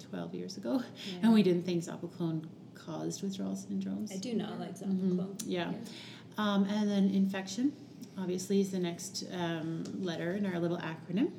12 0.09 0.35
years 0.35 0.57
ago, 0.57 0.83
Yeah. 1.11 1.19
and 1.23 1.35
we 1.35 1.43
didn't 1.43 1.65
think 1.65 1.83
Zopiclone 1.83 2.45
caused 2.75 3.23
withdrawal 3.25 3.57
syndromes. 3.57 4.13
I 4.13 4.19
do 4.19 4.35
not 4.35 4.61
like. 4.61 4.79
Zopiclone. 4.79 5.43
Yeah. 5.45 5.73
Um, 6.39 6.65
and 6.65 6.89
then 6.89 7.11
infection, 7.11 7.73
obviously, 8.17 8.61
is 8.61 8.71
the 8.71 8.79
next 8.79 9.25
um, 9.33 9.83
letter 10.01 10.35
in 10.35 10.47
our 10.47 10.61
little 10.61 10.79
acronym. 10.79 11.33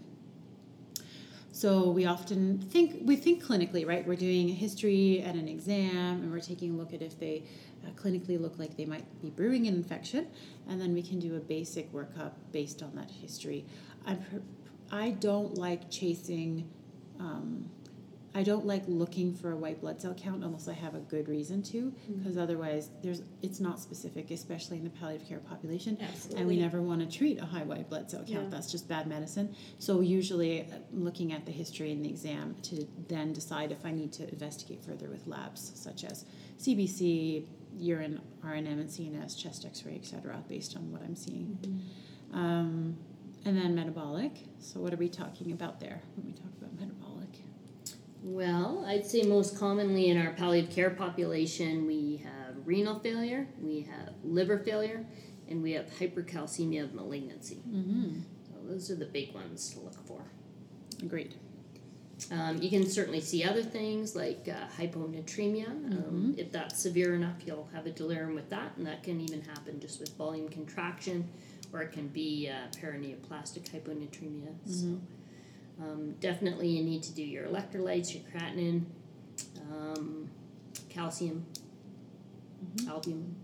So 1.53 1.89
we 1.91 2.05
often 2.05 2.59
think 2.59 3.01
we 3.05 3.15
think 3.15 3.41
clinically, 3.43 3.87
right? 3.87 4.05
We're 4.05 4.15
doing 4.15 4.49
a 4.49 4.53
history 4.53 5.21
and 5.21 5.39
an 5.39 5.47
exam, 5.47 6.21
and 6.21 6.31
we're 6.31 6.41
taking 6.41 6.71
a 6.73 6.77
look 6.77 6.93
at 6.93 7.01
if 7.01 7.17
they 7.19 7.45
uh, 7.85 7.89
clinically 7.91 8.39
look 8.39 8.57
like 8.57 8.77
they 8.77 8.85
might 8.85 9.05
be 9.21 9.29
brewing 9.29 9.67
an 9.67 9.75
infection, 9.75 10.27
and 10.69 10.79
then 10.81 10.93
we 10.93 11.01
can 11.01 11.19
do 11.19 11.35
a 11.35 11.39
basic 11.39 11.91
workup 11.93 12.33
based 12.51 12.81
on 12.81 12.95
that 12.95 13.09
history. 13.09 13.65
I 14.05 14.17
I 14.91 15.11
don't 15.11 15.55
like 15.55 15.89
chasing. 15.89 16.69
Um, 17.19 17.69
I 18.35 18.43
don't 18.43 18.67
like 18.67 18.83
looking 18.85 19.33
for 19.33 19.51
a 19.51 19.55
white 19.55 19.81
blood 19.81 19.99
cell 19.99 20.13
count 20.13 20.43
unless 20.43 20.67
I 20.67 20.73
have 20.73 20.93
a 20.93 20.99
good 20.99 21.27
reason 21.27 21.63
to, 21.63 21.91
because 22.19 22.37
otherwise 22.37 22.91
there's 23.01 23.23
it's 23.41 23.59
not 23.59 23.79
specific, 23.79 24.29
especially 24.29 24.77
in 24.77 24.83
the 24.83 24.91
palliative 24.91 25.27
care 25.27 25.39
population. 25.39 25.97
Absolutely. 25.99 26.39
And 26.39 26.47
we 26.47 26.57
never 26.57 26.79
want 26.79 26.99
to 27.01 27.17
treat 27.17 27.39
a 27.39 27.45
high 27.45 27.63
white 27.63 27.89
blood 27.89 28.11
cell 28.11 28.19
count. 28.19 28.43
Yeah. 28.43 28.49
That's 28.49 28.71
just 28.71 28.87
bad 28.87 29.07
medicine. 29.07 29.55
So 29.79 30.01
usually, 30.01 30.61
uh, 30.61 30.75
looking 30.93 31.33
at 31.33 31.47
the 31.47 31.51
history 31.51 31.91
in 31.91 32.03
the 32.03 32.09
exam 32.09 32.55
to 32.63 32.87
then 33.07 33.33
decide 33.33 33.71
if 33.71 33.83
I 33.83 33.91
need 33.91 34.13
to 34.13 34.29
investigate 34.29 34.83
further 34.85 35.09
with 35.09 35.25
labs 35.25 35.71
such 35.73 36.03
as 36.03 36.25
CBC, 36.59 37.43
urine, 37.77 38.21
R&M, 38.43 38.65
and 38.65 38.89
C&S, 38.91 39.35
chest 39.35 39.65
X-ray, 39.65 39.95
etc., 39.95 40.43
based 40.47 40.75
on 40.75 40.91
what 40.91 41.01
I'm 41.01 41.15
seeing. 41.15 41.57
Mm-hmm. 41.61 42.37
Um, 42.37 42.97
and 43.45 43.57
then 43.57 43.75
metabolic. 43.75 44.33
So 44.59 44.79
what 44.79 44.93
are 44.93 44.97
we 44.97 45.09
talking 45.09 45.51
about 45.51 45.79
there 45.79 46.01
when 46.15 46.27
we 46.27 46.33
talk 46.33 46.51
about 46.57 46.73
metabolic? 46.79 47.29
Well, 48.23 48.83
I'd 48.85 49.05
say 49.05 49.21
most 49.23 49.57
commonly 49.57 50.09
in 50.09 50.17
our 50.17 50.33
palliative 50.33 50.73
care 50.73 50.89
population, 50.89 51.85
we 51.87 52.23
have 52.23 52.55
renal 52.65 52.99
failure, 52.99 53.47
we 53.61 53.81
have 53.81 54.15
liver 54.23 54.57
failure, 54.59 55.05
and 55.49 55.63
we 55.63 55.71
have 55.73 55.85
hypercalcemia 55.85 56.83
of 56.83 56.93
malignancy. 56.93 57.61
Mm-hmm. 57.67 58.19
So 58.47 58.53
those 58.67 58.91
are 58.91 58.95
the 58.95 59.05
big 59.05 59.33
ones 59.33 59.73
to 59.73 59.79
look 59.79 60.05
for. 60.05 60.25
Agreed. 61.01 61.35
Um, 62.31 62.59
you 62.61 62.69
can 62.69 62.89
certainly 62.89 63.21
see 63.21 63.43
other 63.43 63.61
things 63.61 64.15
like 64.15 64.49
uh, 64.49 64.65
hyponatremia. 64.81 65.67
Um, 65.67 66.33
If 66.37 66.51
that's 66.51 66.81
severe 66.81 67.13
enough, 67.13 67.35
you'll 67.45 67.69
have 67.73 67.85
a 67.85 67.91
delirium 67.91 68.33
with 68.35 68.49
that, 68.49 68.71
and 68.77 68.85
that 68.87 69.03
can 69.03 69.21
even 69.21 69.41
happen 69.41 69.79
just 69.79 69.99
with 69.99 70.09
volume 70.17 70.49
contraction, 70.49 71.29
or 71.71 71.81
it 71.83 71.91
can 71.91 72.07
be 72.07 72.49
uh, 72.49 72.67
paraneoplastic 72.81 73.69
hyponatremia. 73.69 74.51
So, 74.65 74.99
um, 75.79 76.15
definitely, 76.19 76.69
you 76.69 76.83
need 76.83 77.03
to 77.03 77.11
do 77.13 77.21
your 77.23 77.45
electrolytes, 77.45 78.13
your 78.15 78.23
creatinine, 78.31 78.85
um, 79.71 80.27
calcium, 80.89 81.45
albumin. 82.89 83.35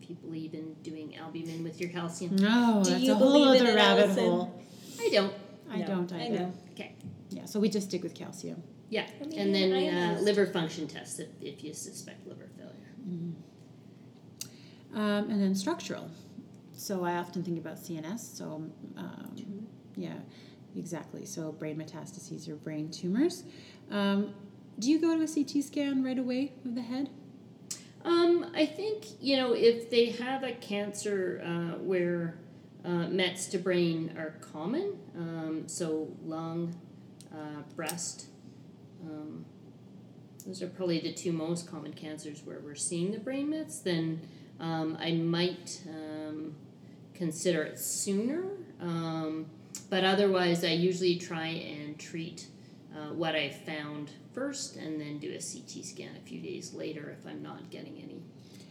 If 0.00 0.08
you 0.10 0.16
believe 0.16 0.54
in 0.54 0.74
doing 0.82 1.16
albumin 1.16 1.62
with 1.64 1.80
your 1.80 1.90
calcium, 1.90 2.36
No, 2.36 2.80
Do 2.82 2.90
that's 2.90 3.02
you 3.02 3.12
a 3.12 3.14
whole 3.14 3.44
believe 3.44 3.60
in 3.60 3.66
other 3.66 3.76
rabbit 3.76 4.10
hole. 4.18 4.62
I 4.98 5.08
don't. 5.12 5.34
I 5.70 5.78
No, 5.80 5.86
don't 5.86 6.12
I 6.14 6.26
either. 6.26 6.38
know. 6.38 6.52
Okay. 6.72 6.94
Yeah, 7.34 7.46
so 7.46 7.58
we 7.58 7.68
just 7.68 7.88
stick 7.88 8.04
with 8.04 8.14
calcium. 8.14 8.62
Yeah, 8.90 9.06
I 9.20 9.26
mean, 9.26 9.38
and 9.38 9.54
then 9.54 9.72
uh, 9.72 10.20
liver 10.20 10.46
function 10.46 10.86
tests 10.86 11.18
if, 11.18 11.28
if 11.40 11.64
you 11.64 11.74
suspect 11.74 12.26
liver 12.28 12.48
failure. 12.56 12.70
Um, 14.94 15.28
and 15.30 15.42
then 15.42 15.54
structural. 15.56 16.08
So 16.72 17.04
I 17.04 17.16
often 17.16 17.42
think 17.42 17.58
about 17.58 17.76
CNS. 17.76 18.36
So 18.36 18.70
um, 18.96 19.66
yeah, 19.96 20.14
exactly. 20.76 21.24
So 21.24 21.50
brain 21.50 21.76
metastases 21.76 22.48
or 22.48 22.54
brain 22.54 22.88
tumors. 22.90 23.42
Um, 23.90 24.32
do 24.78 24.90
you 24.90 25.00
go 25.00 25.16
to 25.16 25.24
a 25.24 25.26
CT 25.26 25.64
scan 25.64 26.04
right 26.04 26.18
away 26.18 26.52
of 26.64 26.76
the 26.76 26.82
head? 26.82 27.10
Um, 28.04 28.52
I 28.54 28.66
think 28.66 29.06
you 29.20 29.36
know 29.36 29.54
if 29.54 29.90
they 29.90 30.10
have 30.10 30.44
a 30.44 30.52
cancer 30.52 31.42
uh, 31.44 31.78
where 31.78 32.38
uh, 32.84 33.08
Mets 33.08 33.46
to 33.46 33.58
brain 33.58 34.14
are 34.16 34.34
common, 34.52 34.98
um, 35.16 35.64
so 35.66 36.08
lung, 36.22 36.74
uh, 37.34 37.62
breast. 37.74 38.26
Um, 39.04 39.44
those 40.46 40.62
are 40.62 40.68
probably 40.68 41.00
the 41.00 41.12
two 41.12 41.32
most 41.32 41.70
common 41.70 41.92
cancers 41.92 42.42
where 42.44 42.60
we're 42.60 42.74
seeing 42.74 43.12
the 43.12 43.18
brain 43.18 43.50
mets. 43.50 43.78
Then 43.78 44.20
um, 44.60 44.96
I 45.00 45.12
might 45.12 45.80
um, 45.88 46.54
consider 47.14 47.62
it 47.62 47.78
sooner. 47.78 48.44
Um, 48.80 49.46
but 49.90 50.04
otherwise, 50.04 50.64
I 50.64 50.72
usually 50.72 51.16
try 51.16 51.46
and 51.46 51.98
treat 51.98 52.48
uh, 52.94 53.12
what 53.12 53.34
I 53.34 53.50
found 53.50 54.10
first 54.32 54.76
and 54.76 55.00
then 55.00 55.18
do 55.18 55.28
a 55.30 55.40
CT 55.40 55.84
scan 55.84 56.10
a 56.16 56.20
few 56.20 56.40
days 56.40 56.74
later 56.74 57.16
if 57.18 57.26
I'm 57.26 57.42
not 57.42 57.70
getting 57.70 57.96
any 58.02 58.22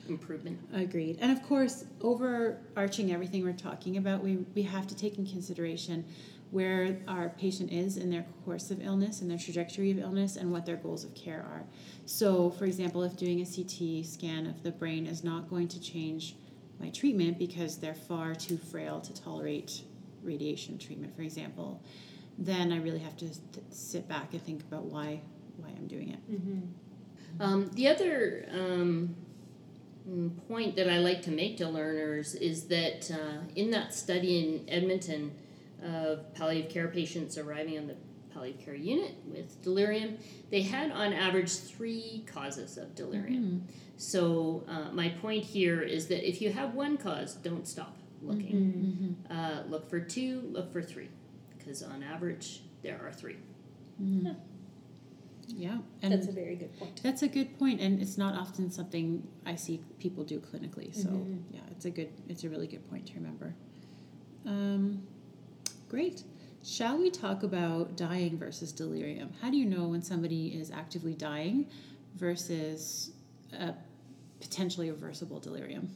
improvement. 0.07 0.59
Agreed. 0.73 1.17
And 1.21 1.31
of 1.31 1.43
course, 1.43 1.85
overarching 2.01 3.11
everything 3.13 3.43
we're 3.43 3.53
talking 3.53 3.97
about, 3.97 4.23
we, 4.23 4.37
we 4.53 4.63
have 4.63 4.87
to 4.87 4.95
take 4.95 5.17
in 5.17 5.25
consideration 5.25 6.05
where 6.53 6.95
our 7.07 7.29
patient 7.29 7.71
is 7.71 7.97
in 7.97 8.11
their 8.11 8.23
course 8.45 8.69
of 8.69 8.79
illness 8.79 9.21
and 9.21 9.31
their 9.31 9.39
trajectory 9.39 9.89
of 9.89 9.97
illness 9.97 10.35
and 10.35 10.51
what 10.51 10.67
their 10.67 10.75
goals 10.75 11.03
of 11.03 11.11
care 11.15 11.39
are. 11.39 11.63
So, 12.05 12.51
for 12.51 12.65
example, 12.65 13.01
if 13.01 13.17
doing 13.17 13.41
a 13.41 13.45
CT 13.45 14.05
scan 14.05 14.45
of 14.45 14.61
the 14.61 14.69
brain 14.69 15.07
is 15.07 15.23
not 15.23 15.49
going 15.49 15.67
to 15.69 15.81
change 15.81 16.35
my 16.79 16.89
treatment 16.89 17.39
because 17.39 17.77
they're 17.77 17.95
far 17.95 18.35
too 18.35 18.57
frail 18.57 19.01
to 19.01 19.13
tolerate 19.19 19.81
radiation 20.21 20.77
treatment, 20.77 21.15
for 21.15 21.23
example, 21.23 21.81
then 22.37 22.71
I 22.71 22.77
really 22.77 22.99
have 22.99 23.17
to 23.17 23.25
th- 23.25 23.65
sit 23.71 24.07
back 24.07 24.33
and 24.33 24.41
think 24.41 24.61
about 24.61 24.85
why 24.85 25.21
why 25.57 25.69
I'm 25.69 25.87
doing 25.87 26.09
it. 26.09 26.19
Um, 27.39 27.69
the 27.73 27.87
other 27.87 28.45
um, 28.51 29.15
point 30.47 30.75
that 30.75 30.87
I 30.87 30.99
like 30.99 31.23
to 31.23 31.31
make 31.31 31.57
to 31.57 31.67
learners 31.67 32.35
is 32.35 32.65
that 32.65 33.09
uh, 33.11 33.39
in 33.55 33.71
that 33.71 33.95
study 33.95 34.39
in 34.39 34.69
Edmonton 34.69 35.31
of 35.83 36.33
palliative 36.33 36.71
care 36.71 36.87
patients 36.87 37.37
arriving 37.37 37.77
on 37.77 37.87
the 37.87 37.95
palliative 38.33 38.61
care 38.65 38.75
unit 38.75 39.13
with 39.25 39.61
delirium, 39.61 40.17
they 40.49 40.61
had 40.61 40.91
on 40.91 41.13
average 41.13 41.51
three 41.51 42.23
causes 42.25 42.77
of 42.77 42.95
delirium. 42.95 43.63
So, 43.97 44.63
uh, 44.67 44.91
my 44.91 45.09
point 45.09 45.43
here 45.43 45.81
is 45.81 46.07
that 46.07 46.27
if 46.27 46.41
you 46.41 46.51
have 46.51 46.73
one 46.73 46.97
cause, 46.97 47.35
don't 47.35 47.67
stop 47.67 47.95
looking. 48.21 49.17
Uh, 49.29 49.63
look 49.69 49.89
for 49.89 49.99
two, 49.99 50.41
look 50.51 50.71
for 50.73 50.81
three, 50.81 51.09
because 51.57 51.83
on 51.83 52.01
average, 52.03 52.63
there 52.81 52.99
are 53.05 53.11
three. 53.11 53.37
Yeah, 55.47 55.77
and 56.01 56.13
That's 56.13 56.27
a 56.27 56.31
very 56.31 56.55
good 56.55 56.77
point. 56.79 57.01
That's 57.03 57.21
a 57.21 57.27
good 57.27 57.57
point, 57.59 57.79
and 57.81 58.01
it's 58.01 58.17
not 58.17 58.33
often 58.35 58.71
something 58.71 59.27
I 59.45 59.55
see 59.55 59.81
people 59.99 60.23
do 60.23 60.39
clinically. 60.39 60.93
So 60.95 61.09
Mhm. 61.09 61.43
yeah, 61.51 61.59
it's 61.71 61.85
a 61.85 61.91
good, 61.91 62.09
it's 62.27 62.43
a 62.43 62.49
really 62.49 62.67
good 62.67 62.87
point 62.89 63.05
to 63.07 63.13
remember. 63.15 63.53
Um, 64.45 65.03
great. 65.93 66.23
Shall 66.63 66.97
we 66.97 67.11
talk 67.11 67.43
about 67.43 67.95
dying 67.95 68.35
versus 68.35 68.71
delirium? 68.71 69.29
How 69.43 69.51
do 69.51 69.57
you 69.57 69.65
know 69.65 69.89
when 69.89 70.01
somebody 70.01 70.47
is 70.47 70.71
actively 70.71 71.13
dying 71.13 71.67
versus 72.15 73.11
a 73.55 73.75
potentially 74.41 74.89
reversible 74.89 75.39
delirium? 75.39 75.87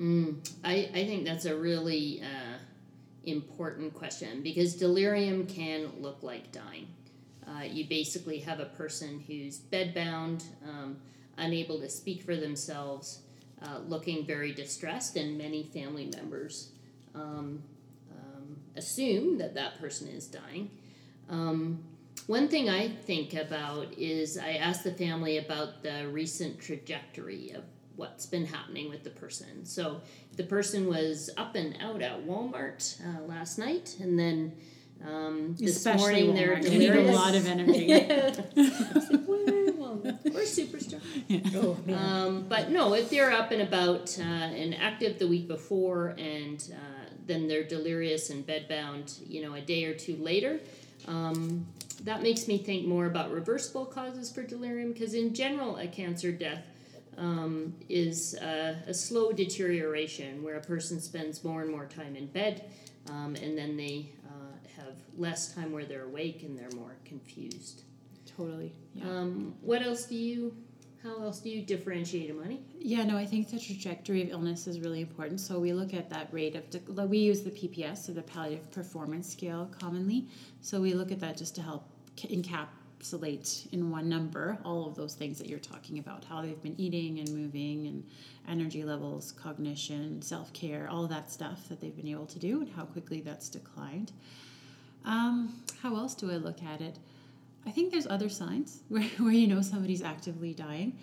Mm, 0.00 0.36
I, 0.64 0.90
I 0.92 1.06
think 1.06 1.24
that's 1.24 1.44
a 1.44 1.54
really 1.54 2.20
uh, 2.22 2.58
important 3.22 3.94
question 3.94 4.42
because 4.42 4.74
delirium 4.74 5.46
can 5.46 5.92
look 6.00 6.24
like 6.24 6.50
dying. 6.50 6.88
Uh, 7.46 7.62
you 7.62 7.86
basically 7.86 8.40
have 8.40 8.58
a 8.58 8.64
person 8.64 9.22
who's 9.28 9.58
bedbound, 9.58 10.42
um, 10.68 10.96
unable 11.38 11.78
to 11.78 11.88
speak 11.88 12.24
for 12.24 12.34
themselves, 12.34 13.20
uh, 13.62 13.78
looking 13.86 14.26
very 14.26 14.52
distressed, 14.52 15.16
and 15.16 15.38
many 15.38 15.62
family 15.72 16.10
members 16.16 16.70
um, 17.14 17.62
assume 18.76 19.38
that 19.38 19.54
that 19.54 19.78
person 19.80 20.08
is 20.08 20.26
dying. 20.26 20.70
Um, 21.28 21.82
one 22.26 22.48
thing 22.48 22.68
I 22.68 22.88
think 22.88 23.34
about 23.34 23.92
is 23.98 24.38
I 24.38 24.52
ask 24.52 24.82
the 24.82 24.92
family 24.92 25.38
about 25.38 25.82
the 25.82 26.08
recent 26.08 26.60
trajectory 26.60 27.50
of 27.50 27.64
what's 27.96 28.26
been 28.26 28.46
happening 28.46 28.88
with 28.88 29.04
the 29.04 29.10
person. 29.10 29.64
So 29.64 30.00
the 30.36 30.44
person 30.44 30.86
was 30.86 31.30
up 31.36 31.56
and 31.56 31.76
out 31.80 32.00
at 32.02 32.24
Walmart 32.26 33.00
uh, 33.04 33.22
last 33.22 33.58
night, 33.58 33.96
and 34.00 34.18
then 34.18 34.52
um, 35.06 35.56
this 35.58 35.76
Especially 35.76 36.24
morning 36.26 36.34
they're 36.34 36.56
Walmart. 36.56 36.70
You 36.70 36.78
need 36.78 36.90
a 36.90 37.12
lot 37.12 37.34
of 37.34 37.46
energy. 37.54 37.92
or 37.92 37.98
Superstore. 40.42 41.00
Oh, 41.56 41.76
man. 41.86 41.98
Um, 41.98 42.46
but 42.48 42.70
no, 42.70 42.94
if 42.94 43.10
they're 43.10 43.32
up 43.32 43.50
and 43.50 43.62
about 43.62 44.16
uh, 44.18 44.22
and 44.22 44.74
active 44.74 45.18
the 45.18 45.26
week 45.26 45.48
before, 45.48 46.14
and 46.18 46.62
uh, 46.72 47.01
then 47.26 47.48
they're 47.48 47.64
delirious 47.64 48.30
and 48.30 48.46
bedbound, 48.46 49.18
you 49.28 49.42
know, 49.42 49.54
a 49.54 49.60
day 49.60 49.84
or 49.84 49.94
two 49.94 50.16
later, 50.16 50.60
um, 51.06 51.66
that 52.04 52.22
makes 52.22 52.48
me 52.48 52.58
think 52.58 52.86
more 52.86 53.06
about 53.06 53.30
reversible 53.30 53.84
causes 53.84 54.30
for 54.30 54.42
delirium. 54.42 54.92
Because 54.92 55.14
in 55.14 55.34
general, 55.34 55.76
a 55.76 55.86
cancer 55.86 56.32
death 56.32 56.66
um, 57.16 57.74
is 57.88 58.34
uh, 58.36 58.76
a 58.86 58.94
slow 58.94 59.32
deterioration 59.32 60.42
where 60.42 60.56
a 60.56 60.60
person 60.60 61.00
spends 61.00 61.44
more 61.44 61.62
and 61.62 61.70
more 61.70 61.86
time 61.86 62.16
in 62.16 62.26
bed, 62.26 62.70
um, 63.10 63.36
and 63.36 63.56
then 63.56 63.76
they 63.76 64.08
uh, 64.26 64.82
have 64.82 64.94
less 65.16 65.54
time 65.54 65.72
where 65.72 65.84
they're 65.84 66.04
awake 66.04 66.42
and 66.42 66.58
they're 66.58 66.78
more 66.78 66.96
confused. 67.04 67.82
Totally. 68.36 68.72
Yeah. 68.94 69.04
Um, 69.04 69.54
what 69.60 69.82
else 69.82 70.06
do 70.06 70.16
you? 70.16 70.56
How 71.02 71.20
else 71.20 71.40
do 71.40 71.50
you 71.50 71.62
differentiate 71.62 72.30
Amani? 72.30 72.60
Yeah, 72.78 73.02
no, 73.02 73.16
I 73.16 73.26
think 73.26 73.50
the 73.50 73.58
trajectory 73.58 74.22
of 74.22 74.30
illness 74.30 74.68
is 74.68 74.78
really 74.78 75.00
important. 75.00 75.40
So 75.40 75.58
we 75.58 75.72
look 75.72 75.94
at 75.94 76.08
that 76.10 76.32
rate 76.32 76.54
of, 76.54 76.70
de- 76.70 77.06
we 77.06 77.18
use 77.18 77.42
the 77.42 77.50
PPS, 77.50 78.06
so 78.06 78.12
the 78.12 78.22
Palliative 78.22 78.70
Performance 78.70 79.28
Scale 79.28 79.68
commonly. 79.80 80.28
So 80.60 80.80
we 80.80 80.94
look 80.94 81.10
at 81.10 81.18
that 81.18 81.36
just 81.36 81.56
to 81.56 81.62
help 81.62 81.88
encapsulate 82.18 83.72
in 83.72 83.90
one 83.90 84.08
number 84.08 84.56
all 84.64 84.86
of 84.86 84.94
those 84.94 85.14
things 85.14 85.38
that 85.38 85.48
you're 85.48 85.58
talking 85.58 85.98
about 85.98 86.24
how 86.24 86.40
they've 86.40 86.62
been 86.62 86.78
eating 86.78 87.18
and 87.18 87.32
moving 87.32 87.88
and 87.88 88.04
energy 88.48 88.84
levels, 88.84 89.32
cognition, 89.32 90.22
self 90.22 90.52
care, 90.52 90.88
all 90.88 91.08
that 91.08 91.32
stuff 91.32 91.68
that 91.68 91.80
they've 91.80 91.96
been 91.96 92.06
able 92.06 92.26
to 92.26 92.38
do 92.38 92.60
and 92.60 92.70
how 92.70 92.84
quickly 92.84 93.20
that's 93.20 93.48
declined. 93.48 94.12
Um, 95.04 95.52
how 95.82 95.96
else 95.96 96.14
do 96.14 96.30
I 96.30 96.36
look 96.36 96.62
at 96.62 96.80
it? 96.80 96.96
I 97.66 97.70
think 97.70 97.92
there's 97.92 98.06
other 98.06 98.28
signs 98.28 98.82
where, 98.88 99.02
where 99.18 99.32
you 99.32 99.46
know 99.46 99.62
somebody's 99.62 100.02
actively 100.02 100.54
dying. 100.54 100.98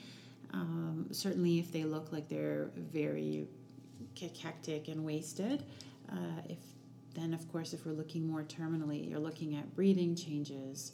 Um, 0.51 1.07
certainly, 1.11 1.59
if 1.59 1.71
they 1.71 1.83
look 1.83 2.11
like 2.11 2.27
they're 2.27 2.71
very 2.75 3.47
cachectic 4.15 4.87
and 4.87 5.05
wasted. 5.05 5.63
Uh, 6.11 6.41
if 6.49 6.57
then, 7.15 7.33
of 7.33 7.51
course, 7.51 7.73
if 7.73 7.85
we're 7.85 7.93
looking 7.93 8.27
more 8.27 8.43
terminally, 8.43 9.09
you're 9.09 9.19
looking 9.19 9.55
at 9.55 9.75
breathing 9.75 10.15
changes. 10.15 10.93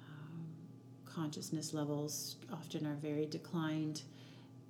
Um, 0.00 0.44
consciousness 1.04 1.72
levels 1.72 2.36
often 2.52 2.86
are 2.86 2.96
very 2.96 3.26
declined. 3.26 4.02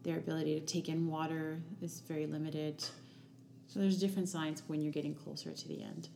Their 0.03 0.19
ability 0.19 0.59
to 0.61 0.67
take 0.67 0.89
in 0.89 1.07
water 1.07 1.61
is 1.81 2.01
very 2.01 2.27
limited. 2.27 2.83
So 3.69 3.81
there's 3.81 3.99
different 3.99 4.29
signs 4.29 4.63
when 4.67 4.83
you're 4.83 4.93
getting 4.93 5.15
closer 5.15 5.53
to 5.53 5.69
the 5.69 5.83
end. 5.83 6.09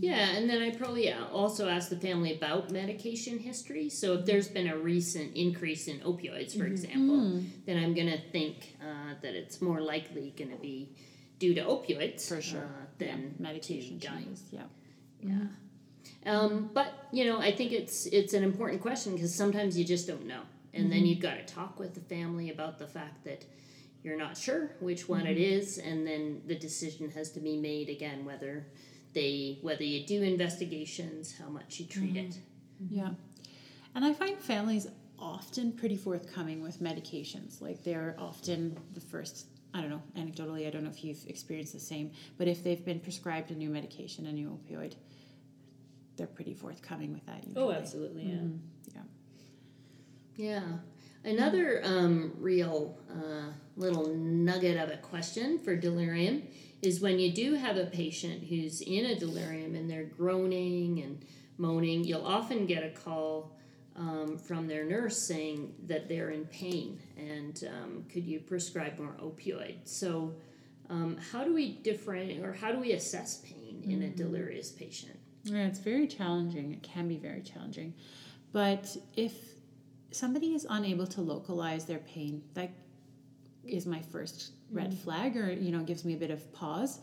Yeah, 0.00 0.30
and 0.36 0.48
then 0.48 0.62
I 0.62 0.70
probably 0.70 1.12
also 1.12 1.68
ask 1.68 1.88
the 1.90 1.96
family 1.96 2.34
about 2.36 2.70
medication 2.70 3.38
history. 3.38 3.88
So 3.90 4.14
if 4.14 4.26
there's 4.26 4.48
been 4.48 4.68
a 4.68 4.76
recent 4.78 5.36
increase 5.36 5.88
in 5.88 5.98
opioids, 6.00 6.56
for 6.56 6.66
example, 6.66 7.16
Mm. 7.16 7.44
then 7.66 7.76
I'm 7.82 7.94
going 7.94 8.06
to 8.10 8.20
think 8.30 8.76
uh, 8.80 9.14
that 9.22 9.34
it's 9.34 9.60
more 9.60 9.80
likely 9.80 10.32
going 10.36 10.50
to 10.52 10.56
be 10.62 10.90
due 11.38 11.54
to 11.54 11.62
opioids 11.62 12.26
For 12.28 12.40
sure. 12.40 12.60
uh, 12.64 12.86
than 12.98 13.34
medication 13.38 13.98
to 14.00 14.06
dying. 14.08 14.24
changes. 14.24 14.44
Yeah. 14.52 14.62
Yeah. 15.22 15.46
Um, 16.26 16.70
but 16.72 16.92
you 17.12 17.24
know, 17.24 17.38
I 17.40 17.52
think 17.52 17.72
it's 17.72 18.06
it's 18.06 18.34
an 18.34 18.44
important 18.44 18.80
question 18.80 19.14
because 19.14 19.34
sometimes 19.34 19.76
you 19.78 19.84
just 19.84 20.06
don't 20.06 20.26
know, 20.26 20.42
and 20.74 20.90
then 20.92 21.06
you've 21.06 21.20
got 21.20 21.34
to 21.38 21.44
talk 21.54 21.78
with 21.78 21.94
the 21.94 22.00
family 22.00 22.50
about 22.50 22.78
the 22.78 22.86
fact 22.86 23.24
that 23.24 23.44
you're 24.02 24.16
not 24.18 24.36
sure 24.36 24.70
which 24.80 25.08
one 25.08 25.26
it 25.26 25.38
is, 25.38 25.78
and 25.78 26.06
then 26.06 26.40
the 26.46 26.54
decision 26.54 27.10
has 27.10 27.30
to 27.32 27.40
be 27.40 27.56
made 27.56 27.88
again 27.88 28.24
whether 28.24 28.66
they 29.18 29.58
whether 29.62 29.84
you 29.84 30.06
do 30.06 30.22
investigations, 30.22 31.34
how 31.40 31.48
much 31.48 31.80
you 31.80 31.86
treat 31.86 32.16
it. 32.16 32.38
Yeah. 32.90 33.10
And 33.94 34.04
I 34.04 34.12
find 34.12 34.38
families 34.38 34.86
often 35.18 35.72
pretty 35.72 35.96
forthcoming 35.96 36.62
with 36.62 36.80
medications. 36.80 37.60
Like 37.60 37.82
they're 37.82 38.14
often 38.18 38.76
the 38.94 39.00
first, 39.00 39.46
I 39.74 39.80
don't 39.80 39.90
know, 39.90 40.02
anecdotally, 40.16 40.66
I 40.66 40.70
don't 40.70 40.84
know 40.84 40.90
if 40.90 41.02
you've 41.04 41.24
experienced 41.26 41.72
the 41.72 41.80
same, 41.80 42.12
but 42.36 42.46
if 42.46 42.62
they've 42.62 42.84
been 42.84 43.00
prescribed 43.00 43.50
a 43.50 43.54
new 43.54 43.68
medication, 43.68 44.26
a 44.26 44.32
new 44.32 44.56
opioid, 44.56 44.92
they're 46.16 46.26
pretty 46.28 46.54
forthcoming 46.54 47.12
with 47.12 47.26
that 47.26 47.44
usually. 47.44 47.64
Oh, 47.64 47.72
absolutely, 47.72 48.24
yeah. 48.24 48.34
Mhm. 48.36 48.58
Yeah. 48.94 49.02
Yeah. 50.36 50.62
Another 51.24 51.80
um, 51.84 52.32
real 52.38 52.96
uh, 53.10 53.50
little 53.76 54.06
nugget 54.14 54.76
of 54.78 54.90
a 54.90 54.96
question 54.98 55.58
for 55.58 55.74
delirium 55.74 56.42
is 56.82 57.00
when 57.00 57.18
you 57.18 57.32
do 57.32 57.54
have 57.54 57.76
a 57.76 57.86
patient 57.86 58.44
who's 58.44 58.80
in 58.80 59.06
a 59.06 59.18
delirium 59.18 59.74
and 59.74 59.90
they're 59.90 60.04
groaning 60.04 61.00
and 61.00 61.24
moaning, 61.56 62.04
you'll 62.04 62.24
often 62.24 62.66
get 62.66 62.84
a 62.84 62.90
call 62.90 63.52
um, 63.96 64.38
from 64.38 64.68
their 64.68 64.84
nurse 64.84 65.18
saying 65.18 65.74
that 65.86 66.08
they're 66.08 66.30
in 66.30 66.44
pain 66.46 67.00
and 67.16 67.68
um, 67.68 68.04
could 68.12 68.24
you 68.24 68.38
prescribe 68.38 68.98
more 68.98 69.16
opioid? 69.20 69.76
So, 69.84 70.34
um, 70.90 71.18
how 71.32 71.44
do 71.44 71.52
we 71.52 71.72
different 71.72 72.42
or 72.42 72.52
how 72.52 72.72
do 72.72 72.78
we 72.78 72.92
assess 72.92 73.42
pain 73.44 73.82
in 73.84 74.02
a 74.04 74.08
delirious 74.08 74.70
patient? 74.70 75.18
Yeah, 75.44 75.66
it's 75.66 75.80
very 75.80 76.06
challenging. 76.06 76.72
It 76.72 76.82
can 76.82 77.08
be 77.08 77.18
very 77.18 77.42
challenging. 77.42 77.92
But 78.52 78.96
if 79.14 79.34
somebody 80.10 80.54
is 80.54 80.66
unable 80.68 81.06
to 81.08 81.20
localize 81.20 81.84
their 81.84 81.98
pain, 81.98 82.42
that 82.54 82.70
is 83.68 83.86
my 83.86 84.00
first 84.00 84.52
red 84.70 84.92
flag, 84.94 85.36
or 85.36 85.52
you 85.52 85.70
know, 85.72 85.80
gives 85.80 86.04
me 86.04 86.14
a 86.14 86.16
bit 86.16 86.30
of 86.30 86.52
pause. 86.52 87.00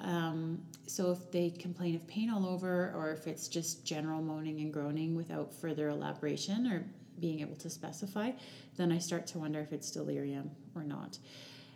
Um, 0.00 0.62
so 0.86 1.10
if 1.10 1.30
they 1.32 1.50
complain 1.50 1.96
of 1.96 2.06
pain 2.06 2.30
all 2.30 2.46
over, 2.46 2.92
or 2.96 3.10
if 3.12 3.26
it's 3.26 3.48
just 3.48 3.84
general 3.84 4.22
moaning 4.22 4.60
and 4.60 4.72
groaning 4.72 5.16
without 5.16 5.52
further 5.52 5.88
elaboration 5.88 6.66
or 6.66 6.84
being 7.20 7.40
able 7.40 7.56
to 7.56 7.68
specify, 7.68 8.30
then 8.76 8.92
I 8.92 8.98
start 8.98 9.26
to 9.28 9.38
wonder 9.38 9.60
if 9.60 9.72
it's 9.72 9.90
delirium 9.90 10.50
or 10.74 10.84
not. 10.84 11.18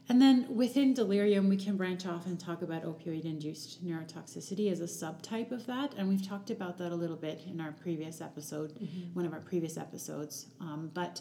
And 0.08 0.20
then 0.20 0.46
within 0.54 0.94
delirium, 0.94 1.48
we 1.48 1.56
can 1.56 1.76
branch 1.76 2.06
off 2.06 2.26
and 2.26 2.38
talk 2.38 2.62
about 2.62 2.82
opioid 2.84 3.24
induced 3.24 3.84
neurotoxicity 3.84 4.70
as 4.70 4.80
a 4.80 4.84
subtype 4.84 5.52
of 5.52 5.64
that. 5.66 5.94
And 5.96 6.08
we've 6.08 6.26
talked 6.26 6.50
about 6.50 6.76
that 6.78 6.92
a 6.92 6.94
little 6.94 7.16
bit 7.16 7.42
in 7.48 7.60
our 7.60 7.72
previous 7.72 8.20
episode, 8.20 8.72
one 9.14 9.24
of 9.24 9.32
our 9.32 9.40
previous 9.40 9.76
episodes. 9.76 10.46
Um, 10.60 10.90
but 10.92 11.20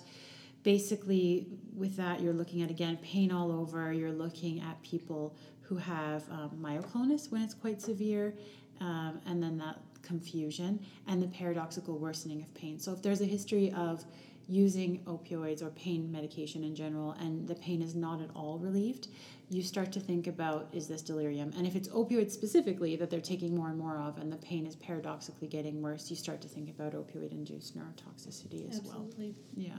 basically, 0.64 1.48
with 1.76 1.96
that, 1.98 2.22
you're 2.22 2.34
looking 2.34 2.62
at 2.62 2.70
again 2.70 2.98
pain 3.02 3.32
all 3.32 3.52
over, 3.52 3.92
you're 3.94 4.12
looking 4.12 4.62
at 4.62 4.82
people 4.84 5.36
who 5.62 5.78
have 5.78 6.28
um, 6.30 6.52
myoclonus 6.62 7.32
when 7.32 7.42
it's 7.42 7.54
quite 7.54 7.82
severe, 7.82 8.34
um, 8.80 9.20
and 9.26 9.42
then 9.42 9.58
that 9.58 9.80
confusion 10.02 10.80
and 11.08 11.22
the 11.22 11.28
paradoxical 11.28 11.98
worsening 11.98 12.42
of 12.42 12.54
pain. 12.54 12.80
So 12.80 12.92
if 12.92 13.02
there's 13.02 13.22
a 13.22 13.26
history 13.26 13.72
of 13.74 14.04
using 14.48 15.00
opioids 15.06 15.62
or 15.62 15.70
pain 15.70 16.12
medication 16.12 16.64
in 16.64 16.76
general 16.76 17.12
and 17.20 17.48
the 17.48 17.56
pain 17.56 17.82
is 17.82 17.96
not 17.96 18.22
at 18.22 18.30
all 18.36 18.60
relieved, 18.60 19.08
you 19.50 19.64
start 19.64 19.92
to 19.94 20.00
think 20.00 20.28
about 20.28 20.68
is 20.74 20.88
this 20.88 21.02
delirium? 21.02 21.54
And 21.58 21.66
if 21.66 21.76
it's 21.76 21.88
opioids 21.90 22.32
specifically 22.32 22.96
that 22.98 23.10
they're 23.10 23.22
taking 23.22 23.56
more 23.56 23.70
and 23.70 23.78
more 23.78 23.98
of 23.98 24.18
and 24.18 24.32
the 24.32 24.38
pain 24.38 24.66
is 24.66 24.76
paradoxically 24.76 25.48
getting 25.48 25.82
worse, 25.82 26.10
you 26.10 26.16
start 26.16 26.42
to 26.42 26.48
think 26.48 26.70
about 26.70 26.94
opioid 26.94 27.32
induced 27.32 27.78
neurotoxicity 27.78 28.70
as 28.70 28.82
well. 28.82 29.06
Absolutely. 29.08 29.36
Yeah. 29.56 29.72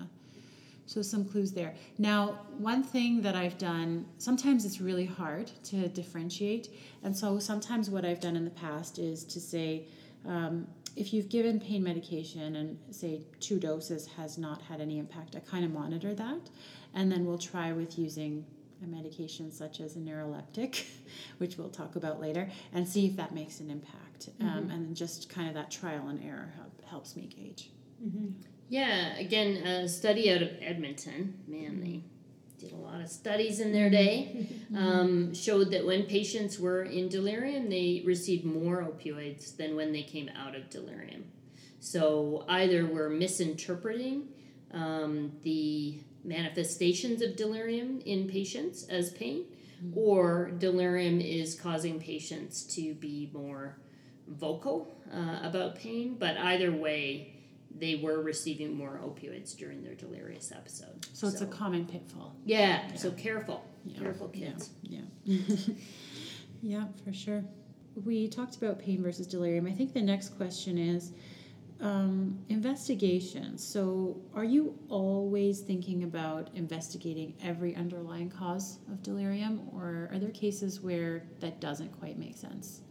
So 0.92 1.00
some 1.00 1.24
clues 1.24 1.52
there. 1.52 1.74
Now, 1.96 2.40
one 2.58 2.82
thing 2.82 3.22
that 3.22 3.34
I've 3.34 3.56
done, 3.56 4.04
sometimes 4.18 4.66
it's 4.66 4.78
really 4.78 5.06
hard 5.06 5.50
to 5.64 5.88
differentiate. 5.88 6.68
And 7.02 7.16
so 7.16 7.38
sometimes 7.38 7.88
what 7.88 8.04
I've 8.04 8.20
done 8.20 8.36
in 8.36 8.44
the 8.44 8.50
past 8.50 8.98
is 8.98 9.24
to 9.24 9.40
say, 9.40 9.86
um, 10.26 10.66
if 10.94 11.14
you've 11.14 11.30
given 11.30 11.58
pain 11.58 11.82
medication 11.82 12.56
and 12.56 12.78
say 12.90 13.22
two 13.40 13.58
doses 13.58 14.06
has 14.18 14.36
not 14.36 14.60
had 14.60 14.82
any 14.82 14.98
impact, 14.98 15.34
I 15.34 15.38
kind 15.38 15.64
of 15.64 15.72
monitor 15.72 16.12
that. 16.12 16.50
And 16.92 17.10
then 17.10 17.24
we'll 17.24 17.38
try 17.38 17.72
with 17.72 17.98
using 17.98 18.44
a 18.84 18.86
medication 18.86 19.50
such 19.50 19.80
as 19.80 19.96
a 19.96 19.98
neuroleptic, 19.98 20.84
which 21.38 21.56
we'll 21.56 21.70
talk 21.70 21.96
about 21.96 22.20
later, 22.20 22.50
and 22.74 22.86
see 22.86 23.06
if 23.06 23.16
that 23.16 23.32
makes 23.32 23.60
an 23.60 23.70
impact. 23.70 24.28
Um, 24.42 24.70
and 24.70 24.84
then 24.84 24.94
just 24.94 25.30
kind 25.30 25.48
of 25.48 25.54
that 25.54 25.70
trial 25.70 26.08
and 26.08 26.22
error 26.22 26.52
help, 26.56 26.84
helps 26.84 27.16
me 27.16 27.30
gauge. 27.34 27.70
Yeah, 28.72 29.18
again, 29.18 29.58
a 29.66 29.86
study 29.86 30.32
out 30.32 30.40
of 30.40 30.48
Edmonton, 30.62 31.34
man, 31.46 31.78
they 31.82 32.04
did 32.58 32.72
a 32.72 32.80
lot 32.80 33.02
of 33.02 33.10
studies 33.10 33.60
in 33.60 33.70
their 33.70 33.90
day, 33.90 34.48
um, 34.74 35.34
showed 35.34 35.72
that 35.72 35.84
when 35.84 36.04
patients 36.04 36.58
were 36.58 36.82
in 36.82 37.10
delirium, 37.10 37.68
they 37.68 38.02
received 38.06 38.46
more 38.46 38.82
opioids 38.82 39.54
than 39.58 39.76
when 39.76 39.92
they 39.92 40.02
came 40.02 40.30
out 40.34 40.54
of 40.54 40.70
delirium. 40.70 41.24
So 41.80 42.46
either 42.48 42.86
we're 42.86 43.10
misinterpreting 43.10 44.28
um, 44.72 45.32
the 45.42 45.98
manifestations 46.24 47.20
of 47.20 47.36
delirium 47.36 48.00
in 48.06 48.26
patients 48.26 48.84
as 48.88 49.10
pain, 49.10 49.44
or 49.94 50.50
delirium 50.56 51.20
is 51.20 51.60
causing 51.60 52.00
patients 52.00 52.62
to 52.76 52.94
be 52.94 53.28
more 53.34 53.76
vocal 54.28 54.96
uh, 55.12 55.40
about 55.42 55.76
pain, 55.76 56.16
but 56.18 56.38
either 56.38 56.72
way, 56.72 57.34
they 57.78 57.96
were 57.96 58.22
receiving 58.22 58.76
more 58.76 59.00
opioids 59.04 59.56
during 59.56 59.82
their 59.82 59.94
delirious 59.94 60.52
episode. 60.52 61.06
So 61.12 61.26
it's 61.28 61.40
a 61.40 61.46
common 61.46 61.86
pitfall. 61.86 62.36
yeah, 62.44 62.94
so 62.94 63.10
careful, 63.12 63.64
Yeah. 63.84 63.98
careful 64.00 64.28
kids. 64.28 64.70
Yeah. 64.82 65.00
yeah, 66.62 66.84
for 67.04 67.12
sure. 67.12 67.44
We 68.04 68.28
talked 68.28 68.56
about 68.56 68.78
pain 68.78 69.02
versus 69.02 69.26
delirium. 69.26 69.66
I 69.66 69.72
think 69.72 69.92
the 69.92 70.02
next 70.02 70.30
question 70.36 70.78
is 70.78 71.12
um, 71.80 72.38
investigation. 72.48 73.58
So, 73.58 74.20
are 74.34 74.44
you 74.44 74.78
always 74.88 75.60
thinking 75.60 76.04
about 76.04 76.48
investigating 76.54 77.34
every 77.42 77.74
underlying 77.74 78.30
cause 78.30 78.78
of 78.88 79.02
delirium, 79.02 79.68
or 79.74 80.08
are 80.12 80.18
there 80.18 80.30
cases 80.30 80.80
where 80.80 81.24
that 81.40 81.60
doesn't 81.60 81.90
quite 81.98 82.18
make 82.18 82.36
sense? 82.36 82.82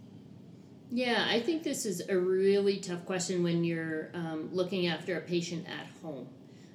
Yeah, 0.92 1.26
I 1.30 1.40
think 1.40 1.64
this 1.64 1.86
is 1.86 2.02
a 2.10 2.18
really 2.18 2.78
tough 2.78 3.06
question 3.06 3.44
when 3.44 3.64
you're 3.64 4.10
um, 4.14 4.50
looking 4.52 4.88
after 4.88 5.18
a 5.18 5.22
patient 5.22 5.66
at 5.68 5.88
home. 6.02 6.28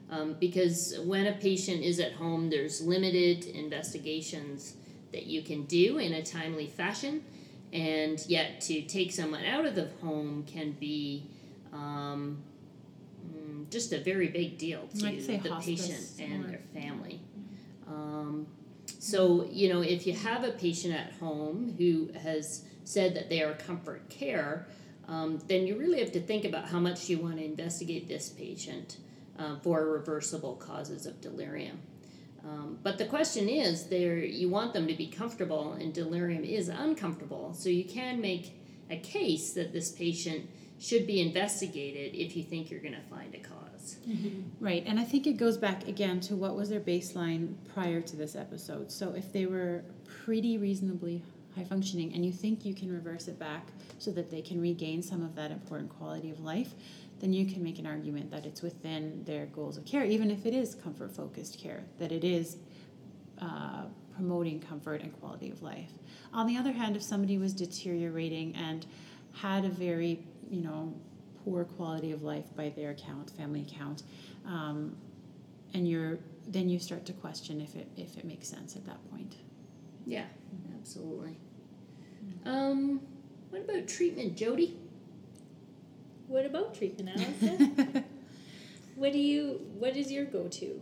Um, 0.08 0.36
because 0.40 0.98
when 1.04 1.26
a 1.26 1.32
patient 1.32 1.82
is 1.82 2.00
at 2.00 2.12
home, 2.12 2.48
there's 2.48 2.80
limited 2.80 3.44
investigations 3.44 4.76
that 5.12 5.26
you 5.26 5.42
can 5.42 5.64
do 5.64 5.98
in 5.98 6.14
a 6.14 6.22
timely 6.22 6.66
fashion, 6.66 7.24
and 7.72 8.24
yet 8.26 8.60
to 8.62 8.82
take 8.82 9.12
someone 9.12 9.44
out 9.44 9.66
of 9.66 9.74
the 9.74 9.88
home 10.00 10.44
can 10.46 10.72
be 10.72 11.26
um, 11.72 12.38
mm, 13.28 13.68
just 13.70 13.92
a 13.92 13.98
very 13.98 14.28
big 14.28 14.56
deal 14.56 14.88
to 14.94 15.10
the 15.10 15.36
hospice 15.48 15.66
patient 15.66 16.30
and 16.30 16.48
their 16.48 16.60
family. 16.72 17.20
Um, 17.86 18.46
so, 18.98 19.46
you 19.50 19.68
know, 19.68 19.82
if 19.82 20.06
you 20.06 20.14
have 20.14 20.44
a 20.44 20.52
patient 20.52 20.94
at 20.94 21.12
home 21.14 21.74
who 21.76 22.10
has 22.22 22.64
said 22.86 23.14
that 23.14 23.28
they 23.28 23.42
are 23.42 23.52
comfort 23.54 24.08
care, 24.08 24.66
um, 25.08 25.38
then 25.46 25.66
you 25.66 25.76
really 25.76 26.00
have 26.00 26.12
to 26.12 26.20
think 26.20 26.44
about 26.44 26.68
how 26.68 26.80
much 26.80 27.08
you 27.08 27.18
want 27.18 27.36
to 27.36 27.44
investigate 27.44 28.08
this 28.08 28.28
patient 28.30 28.98
uh, 29.38 29.56
for 29.62 29.84
reversible 29.86 30.54
causes 30.54 31.04
of 31.06 31.20
delirium. 31.20 31.78
Um, 32.44 32.78
but 32.82 32.96
the 32.96 33.06
question 33.06 33.48
is, 33.48 33.88
there 33.88 34.18
you 34.18 34.48
want 34.48 34.72
them 34.72 34.86
to 34.86 34.94
be 34.94 35.08
comfortable, 35.08 35.72
and 35.72 35.92
delirium 35.92 36.44
is 36.44 36.68
uncomfortable. 36.68 37.54
So 37.54 37.68
you 37.68 37.84
can 37.84 38.20
make 38.20 38.60
a 38.88 38.96
case 38.96 39.52
that 39.54 39.72
this 39.72 39.90
patient 39.90 40.48
should 40.78 41.06
be 41.06 41.20
investigated 41.20 42.14
if 42.14 42.36
you 42.36 42.44
think 42.44 42.70
you're 42.70 42.80
going 42.80 42.94
to 42.94 43.00
find 43.10 43.34
a 43.34 43.38
cause. 43.38 43.96
Right, 44.60 44.84
and 44.86 45.00
I 45.00 45.04
think 45.04 45.26
it 45.26 45.38
goes 45.38 45.56
back 45.56 45.88
again 45.88 46.20
to 46.20 46.36
what 46.36 46.54
was 46.54 46.68
their 46.68 46.80
baseline 46.80 47.54
prior 47.74 48.00
to 48.00 48.16
this 48.16 48.36
episode. 48.36 48.92
So 48.92 49.12
if 49.12 49.32
they 49.32 49.46
were 49.46 49.82
pretty 50.24 50.58
reasonably 50.58 51.22
high 51.56 51.64
functioning 51.64 52.12
and 52.14 52.24
you 52.24 52.32
think 52.32 52.64
you 52.64 52.74
can 52.74 52.92
reverse 52.92 53.28
it 53.28 53.38
back 53.38 53.68
so 53.98 54.10
that 54.12 54.30
they 54.30 54.42
can 54.42 54.60
regain 54.60 55.02
some 55.02 55.22
of 55.22 55.34
that 55.34 55.50
important 55.50 55.88
quality 55.88 56.30
of 56.30 56.40
life, 56.40 56.74
then 57.20 57.32
you 57.32 57.46
can 57.46 57.62
make 57.62 57.78
an 57.78 57.86
argument 57.86 58.30
that 58.30 58.44
it's 58.44 58.62
within 58.62 59.24
their 59.24 59.46
goals 59.46 59.76
of 59.78 59.84
care, 59.84 60.04
even 60.04 60.30
if 60.30 60.44
it 60.44 60.54
is 60.54 60.74
comfort 60.74 61.10
focused 61.10 61.58
care, 61.58 61.84
that 61.98 62.12
it 62.12 62.24
is 62.24 62.58
uh, 63.40 63.84
promoting 64.14 64.60
comfort 64.60 65.00
and 65.02 65.18
quality 65.18 65.50
of 65.50 65.62
life. 65.62 65.92
On 66.32 66.46
the 66.46 66.56
other 66.56 66.72
hand, 66.72 66.96
if 66.96 67.02
somebody 67.02 67.38
was 67.38 67.52
deteriorating 67.52 68.54
and 68.54 68.86
had 69.32 69.64
a 69.64 69.68
very, 69.68 70.20
you 70.50 70.60
know, 70.60 70.94
poor 71.44 71.64
quality 71.64 72.12
of 72.12 72.22
life 72.22 72.44
by 72.54 72.68
their 72.70 72.90
account, 72.90 73.30
family 73.30 73.62
account, 73.62 74.02
um, 74.46 74.96
and 75.74 75.88
you're 75.88 76.18
then 76.48 76.68
you 76.68 76.78
start 76.78 77.04
to 77.04 77.12
question 77.12 77.60
if 77.60 77.74
it 77.74 77.88
if 77.96 78.16
it 78.16 78.24
makes 78.24 78.48
sense 78.48 78.76
at 78.76 78.84
that 78.86 78.98
point. 79.10 79.36
Yeah, 80.06 80.26
absolutely. 80.78 81.36
Um, 82.44 83.00
what 83.50 83.62
about 83.62 83.88
treatment, 83.88 84.36
Jody? 84.36 84.76
What 86.28 86.46
about 86.46 86.74
treatment, 86.74 87.10
Allison? 87.20 88.04
what 88.96 89.12
do 89.12 89.18
you? 89.18 89.60
What 89.78 89.96
is 89.96 90.10
your 90.10 90.24
go-to? 90.24 90.80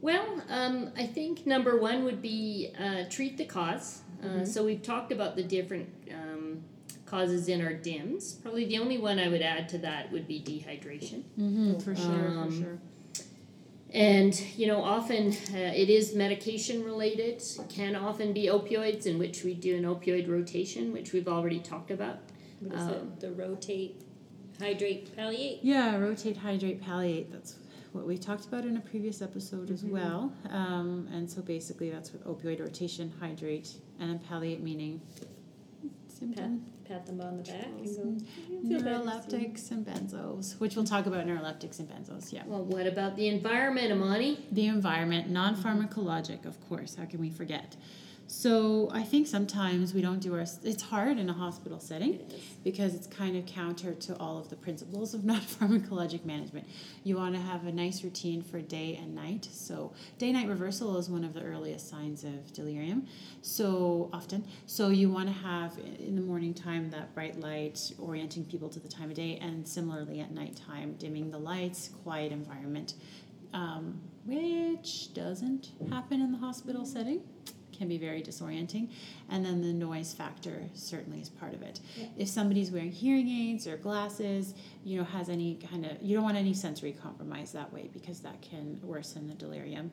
Well, 0.00 0.42
um, 0.50 0.90
I 0.96 1.06
think 1.06 1.46
number 1.46 1.78
one 1.80 2.04
would 2.04 2.20
be 2.20 2.70
uh, 2.78 3.04
treat 3.08 3.36
the 3.38 3.44
cause. 3.46 4.02
Uh, 4.22 4.26
Mhm. 4.26 4.46
So 4.46 4.64
we've 4.64 4.82
talked 4.82 5.12
about 5.12 5.34
the 5.36 5.42
different 5.42 5.88
um, 6.12 6.62
causes 7.06 7.48
in 7.48 7.60
our 7.60 7.72
DIMS. 7.74 8.34
Probably 8.42 8.64
the 8.66 8.78
only 8.78 8.98
one 8.98 9.18
I 9.18 9.28
would 9.28 9.42
add 9.42 9.68
to 9.70 9.78
that 9.78 10.10
would 10.12 10.26
be 10.28 10.40
dehydration. 10.40 11.22
Mm-hmm, 11.38 11.78
for 11.80 11.94
sure, 11.96 12.28
Um, 12.28 12.50
for 12.50 12.56
sure. 12.56 12.78
And, 13.94 14.38
you 14.56 14.66
know, 14.66 14.82
often 14.82 15.28
uh, 15.54 15.56
it 15.72 15.88
is 15.88 16.14
medication 16.16 16.82
related. 16.84 17.40
It 17.40 17.68
can 17.68 17.94
often 17.94 18.32
be 18.32 18.46
opioids, 18.46 19.06
in 19.06 19.18
which 19.18 19.44
we 19.44 19.54
do 19.54 19.76
an 19.76 19.84
opioid 19.84 20.28
rotation, 20.28 20.92
which 20.92 21.12
we've 21.12 21.28
already 21.28 21.60
talked 21.60 21.92
about. 21.92 22.18
What 22.60 22.74
is 22.74 22.82
Um, 22.82 22.90
it? 22.92 23.20
The 23.20 23.30
rotate, 23.32 24.02
hydrate, 24.58 25.14
palliate. 25.16 25.60
Yeah, 25.62 25.96
rotate, 25.96 26.36
hydrate, 26.38 26.80
palliate. 26.82 27.30
That's 27.30 27.56
what 27.92 28.04
we 28.04 28.18
talked 28.18 28.46
about 28.46 28.64
in 28.64 28.76
a 28.76 28.80
previous 28.80 29.22
episode 29.22 29.70
as 29.70 29.84
Mhm. 29.84 29.90
well. 29.90 30.32
Um, 30.50 31.08
and 31.12 31.30
so 31.30 31.40
basically, 31.42 31.90
that's 31.90 32.12
what 32.12 32.24
opioid 32.24 32.58
rotation, 32.58 33.12
hydrate, 33.20 33.74
and 34.00 34.10
then 34.10 34.18
palliate 34.18 34.60
meaning 34.60 35.00
symptom 36.08 36.64
Pat 36.88 37.06
them 37.06 37.20
on 37.20 37.36
the 37.38 37.42
back 37.42 37.66
and 37.66 37.96
go. 37.96 38.26
"You 38.50 38.68
feel 38.68 38.80
neuroleptics 38.80 39.70
and 39.70 39.86
benzos, 39.86 40.58
which 40.60 40.76
we'll 40.76 40.84
talk 40.84 41.06
about 41.06 41.26
neuroleptics 41.26 41.78
and 41.78 41.88
benzos. 41.88 42.32
Yeah. 42.32 42.42
Well, 42.46 42.64
what 42.64 42.86
about 42.86 43.16
the 43.16 43.28
environment, 43.28 43.90
Amani? 43.92 44.44
The 44.52 44.66
environment, 44.66 45.30
non 45.30 45.56
pharmacologic, 45.56 46.44
of 46.44 46.60
course. 46.68 46.94
How 46.96 47.04
can 47.06 47.20
we 47.20 47.30
forget? 47.30 47.76
So 48.26 48.88
I 48.90 49.02
think 49.02 49.26
sometimes 49.26 49.92
we 49.92 50.00
don't 50.00 50.20
do 50.20 50.34
our. 50.34 50.44
It's 50.62 50.82
hard 50.82 51.18
in 51.18 51.28
a 51.28 51.32
hospital 51.32 51.78
setting 51.78 52.14
It 52.14 52.40
because 52.64 52.94
it's 52.94 53.06
kind 53.06 53.36
of 53.36 53.44
counter 53.44 53.92
to 53.92 54.16
all 54.16 54.38
of 54.38 54.48
the 54.48 54.56
principles 54.56 55.12
of 55.12 55.24
non 55.32 55.40
pharmacologic 55.40 56.24
management. 56.24 56.66
You 57.02 57.16
want 57.16 57.34
to 57.34 57.40
have 57.40 57.66
a 57.66 57.72
nice 57.72 58.02
routine 58.02 58.42
for 58.42 58.60
day 58.60 58.98
and 59.00 59.14
night. 59.14 59.48
So 59.52 59.92
day 60.18 60.32
night 60.32 60.48
reversal 60.48 60.96
is 60.96 61.10
one 61.10 61.22
of 61.22 61.34
the 61.34 61.42
earliest 61.42 61.88
signs 61.90 62.24
of 62.24 62.52
delirium. 62.52 63.06
So 63.42 64.08
often, 64.12 64.44
so 64.66 64.88
you 64.88 65.10
want 65.10 65.28
to 65.28 65.34
have 65.34 65.78
in 65.98 66.16
the 66.16 66.22
morning 66.22 66.54
time 66.54 66.90
that 66.90 67.14
bright 67.14 67.38
light 67.40 67.92
orienting 67.98 68.44
people 68.46 68.70
to 68.70 68.80
the 68.80 68.88
time 68.88 69.10
of 69.10 69.16
day, 69.16 69.38
and 69.42 69.66
similarly 69.68 70.20
at 70.20 70.30
nighttime 70.30 70.94
dimming 70.94 71.30
the 71.30 71.38
lights, 71.38 71.90
quiet 72.02 72.32
environment, 72.32 72.94
um, 73.52 74.00
which 74.24 75.12
doesn't 75.12 75.72
happen 75.90 76.22
in 76.22 76.32
the 76.32 76.38
hospital 76.38 76.86
setting 76.86 77.20
can 77.76 77.88
be 77.88 77.98
very 77.98 78.22
disorienting. 78.22 78.88
And 79.30 79.44
then 79.44 79.60
the 79.62 79.72
noise 79.72 80.12
factor 80.12 80.62
certainly 80.74 81.20
is 81.20 81.28
part 81.28 81.54
of 81.54 81.62
it. 81.62 81.80
Yeah. 81.96 82.06
if 82.18 82.28
somebody's 82.28 82.70
wearing 82.70 82.92
hearing 82.92 83.28
aids 83.28 83.66
or 83.66 83.76
glasses 83.76 84.54
you 84.84 84.98
know 84.98 85.04
has 85.04 85.28
any 85.28 85.56
kind 85.70 85.84
of 85.86 85.92
you 86.02 86.14
don't 86.14 86.24
want 86.24 86.36
any 86.36 86.54
sensory 86.54 86.92
compromise 86.92 87.52
that 87.52 87.72
way 87.72 87.88
because 87.92 88.20
that 88.20 88.40
can 88.42 88.78
worsen 88.82 89.28
the 89.28 89.34
delirium. 89.34 89.90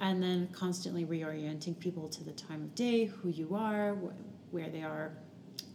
And 0.00 0.22
then 0.22 0.48
constantly 0.52 1.04
reorienting 1.04 1.78
people 1.78 2.08
to 2.08 2.24
the 2.24 2.32
time 2.32 2.62
of 2.62 2.74
day 2.74 3.04
who 3.06 3.28
you 3.28 3.54
are 3.54 3.94
wh- 3.94 4.54
where 4.54 4.68
they 4.68 4.82
are 4.82 5.12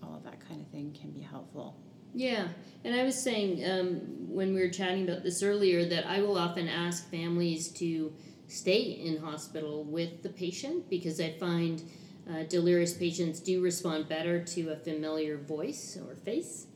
all 0.03 0.15
of 0.15 0.23
that 0.23 0.39
kind 0.47 0.61
of 0.61 0.67
thing 0.67 0.95
can 0.99 1.11
be 1.11 1.21
helpful. 1.21 1.75
Yeah, 2.13 2.47
and 2.83 2.95
I 2.95 3.03
was 3.03 3.21
saying 3.21 3.63
um, 3.69 4.01
when 4.33 4.53
we 4.53 4.61
were 4.61 4.69
chatting 4.69 5.07
about 5.07 5.23
this 5.23 5.43
earlier 5.43 5.85
that 5.89 6.07
I 6.07 6.21
will 6.21 6.37
often 6.37 6.67
ask 6.67 7.09
families 7.11 7.69
to 7.73 8.13
stay 8.47 8.81
in 8.81 9.17
hospital 9.17 9.83
with 9.83 10.23
the 10.23 10.29
patient 10.29 10.89
because 10.89 11.19
I 11.19 11.31
find 11.33 11.81
uh, 12.29 12.43
delirious 12.43 12.93
patients 12.93 13.39
do 13.39 13.61
respond 13.61 14.09
better 14.09 14.43
to 14.43 14.69
a 14.69 14.75
familiar 14.75 15.37
voice 15.37 15.97
or 16.07 16.15
face. 16.15 16.67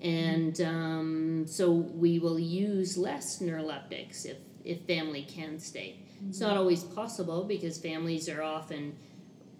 And 0.00 0.60
um, 0.60 1.44
so 1.46 1.70
we 1.70 2.18
will 2.18 2.38
use 2.38 2.96
less 2.96 3.40
neuroleptics 3.40 4.24
if, 4.24 4.38
if 4.64 4.80
family 4.82 5.22
can 5.22 5.58
stay. 5.58 6.00
It's 6.28 6.40
not 6.40 6.56
always 6.56 6.82
possible 6.82 7.44
because 7.44 7.78
families 7.78 8.28
are 8.28 8.42
often 8.42 8.96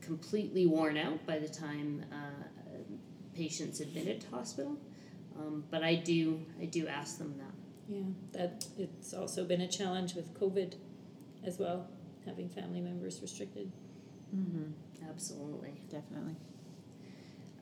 completely 0.00 0.66
worn 0.66 0.96
out 0.96 1.24
by 1.26 1.38
the 1.38 1.48
time 1.48 2.04
uh, 2.12 2.76
patients 3.34 3.80
admitted 3.80 4.20
to 4.22 4.30
hospital. 4.30 4.76
Um, 5.38 5.64
but 5.70 5.82
I 5.82 5.94
do 5.94 6.40
I 6.60 6.66
do 6.66 6.86
ask 6.86 7.18
them 7.18 7.34
that. 7.38 7.54
Yeah, 7.88 8.02
that 8.32 8.66
it's 8.78 9.14
also 9.14 9.44
been 9.44 9.62
a 9.62 9.68
challenge 9.68 10.14
with 10.14 10.38
COVID, 10.38 10.74
as 11.44 11.58
well, 11.58 11.86
having 12.26 12.48
family 12.48 12.80
members 12.80 13.20
restricted. 13.22 13.70
mm-hmm. 14.34 14.72
Absolutely. 15.08 15.80
definitely 15.90 16.36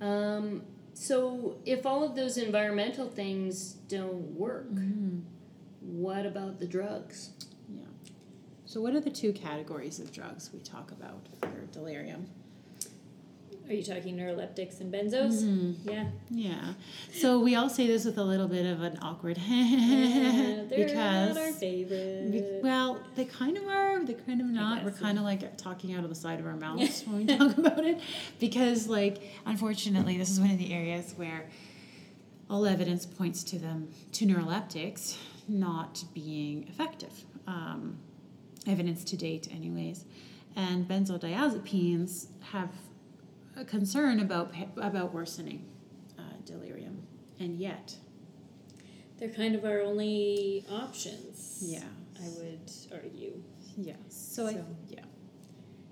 Um, 0.00 0.62
so 0.94 1.58
if 1.64 1.86
all 1.86 2.02
of 2.04 2.14
those 2.16 2.36
environmental 2.38 3.08
things 3.08 3.72
don't 3.88 4.34
work, 4.36 4.70
mm-hmm. 4.72 5.20
what 5.80 6.26
about 6.26 6.58
the 6.58 6.66
drugs? 6.66 7.30
yeah 7.68 7.82
so 8.64 8.80
what 8.80 8.94
are 8.94 9.00
the 9.00 9.10
two 9.10 9.32
categories 9.32 9.98
of 10.00 10.12
drugs 10.12 10.50
we 10.52 10.60
talk 10.60 10.90
about 10.92 11.26
for 11.40 11.66
delirium 11.72 12.26
Are 13.68 13.74
you 13.74 13.83
talking 13.83 14.16
neuroleptics 14.16 14.81
and 14.81 14.92
benzos? 14.92 15.42
Mhm. 15.44 15.74
Yeah. 15.85 16.04
Yeah. 16.31 16.72
So 17.12 17.38
we 17.40 17.54
all 17.54 17.68
say 17.68 17.87
this 17.87 18.04
with 18.07 18.16
a 18.16 18.24
little 18.24 18.48
bit 18.48 18.64
of 18.64 18.81
an 18.83 18.98
awkward 19.02 19.37
Yeah, 19.46 20.62
because 20.68 21.35
not 21.37 21.44
our 21.44 21.52
favorite. 21.52 22.33
be- 22.33 22.61
well, 22.62 22.98
they 23.14 23.24
kind 23.26 23.57
of 23.59 23.64
are, 23.68 24.02
they 24.04 24.14
kind 24.14 24.40
of 24.40 24.46
not. 24.46 24.85
We're 24.85 24.92
kind 24.92 25.18
of 25.18 25.24
like 25.24 25.57
talking 25.59 25.92
out 25.94 26.02
of 26.02 26.09
the 26.09 26.14
side 26.16 26.40
of 26.40 26.46
our 26.46 26.57
mouths 26.57 27.04
when 27.07 27.26
we 27.26 27.37
talk 27.37 27.57
about 27.59 27.85
it 27.85 28.00
because 28.40 28.88
like 28.88 29.22
unfortunately 29.44 30.16
this 30.16 30.31
is 30.31 30.40
one 30.40 30.50
of 30.50 30.59
the 30.59 30.72
areas 30.72 31.12
where 31.16 31.48
all 32.48 32.64
evidence 32.64 33.04
points 33.04 33.44
to 33.44 33.59
them 33.59 33.88
to 34.12 34.24
neuroleptics 34.24 35.16
not 35.46 36.02
being 36.14 36.66
effective. 36.68 37.12
Um, 37.46 37.98
evidence 38.66 39.04
to 39.04 39.16
date 39.16 39.48
anyways. 39.54 40.04
And 40.57 40.88
benzodiazepines 40.88 42.26
have 42.52 42.70
a 43.58 43.64
concern 43.64 44.20
about 44.20 44.54
about 44.76 45.12
worsening 45.12 45.64
uh, 46.18 46.22
delirium, 46.44 47.02
and 47.40 47.58
yet, 47.58 47.96
They're 49.18 49.28
kind 49.30 49.54
of 49.54 49.64
our 49.64 49.80
only 49.80 50.64
options. 50.70 51.58
yeah, 51.62 51.82
I 52.22 52.28
would 52.38 52.70
argue. 52.92 53.42
yeah. 53.76 53.94
So, 54.08 54.46
I, 54.46 54.62
yeah, 54.88 55.00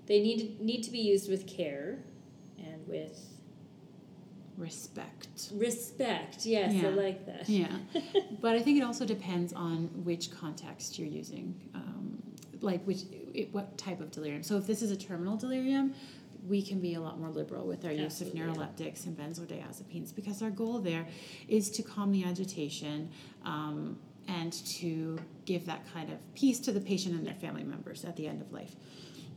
They 0.05 0.21
need 0.21 0.61
need 0.61 0.83
to 0.83 0.91
be 0.91 0.99
used 0.99 1.29
with 1.29 1.45
care 1.47 1.99
and 2.57 2.87
with 2.87 3.19
respect. 4.57 5.49
Respect, 5.53 6.45
yes, 6.45 6.83
I 6.83 6.89
like 6.89 7.25
that. 7.25 7.47
Yeah, 7.49 7.75
but 8.41 8.55
I 8.55 8.59
think 8.59 8.79
it 8.79 8.83
also 8.83 9.05
depends 9.05 9.53
on 9.53 9.89
which 10.03 10.31
context 10.31 10.97
you're 10.97 11.07
using, 11.07 11.53
um, 11.75 12.21
like 12.61 12.83
which 12.85 13.01
it, 13.33 13.53
what 13.53 13.77
type 13.77 13.99
of 14.01 14.09
delirium. 14.11 14.41
So 14.43 14.57
if 14.57 14.65
this 14.65 14.81
is 14.81 14.89
a 14.91 14.97
terminal 14.97 15.37
delirium, 15.37 15.93
we 16.45 16.61
can 16.61 16.79
be 16.79 16.95
a 16.95 16.99
lot 16.99 17.19
more 17.19 17.29
liberal 17.29 17.65
with 17.65 17.85
our 17.85 17.91
use 17.91 18.21
of 18.21 18.27
neuroleptics 18.29 19.05
and 19.05 19.17
benzodiazepines 19.17 20.13
because 20.13 20.41
our 20.41 20.49
goal 20.49 20.79
there 20.79 21.07
is 21.47 21.69
to 21.71 21.83
calm 21.83 22.11
the 22.11 22.23
agitation 22.23 23.09
um, 23.45 23.97
and 24.27 24.53
to 24.65 25.17
give 25.45 25.65
that 25.65 25.81
kind 25.93 26.11
of 26.11 26.17
peace 26.35 26.59
to 26.59 26.71
the 26.71 26.81
patient 26.81 27.15
and 27.15 27.25
their 27.25 27.35
family 27.35 27.63
members 27.63 28.03
at 28.05 28.15
the 28.15 28.27
end 28.27 28.41
of 28.41 28.51
life. 28.51 28.75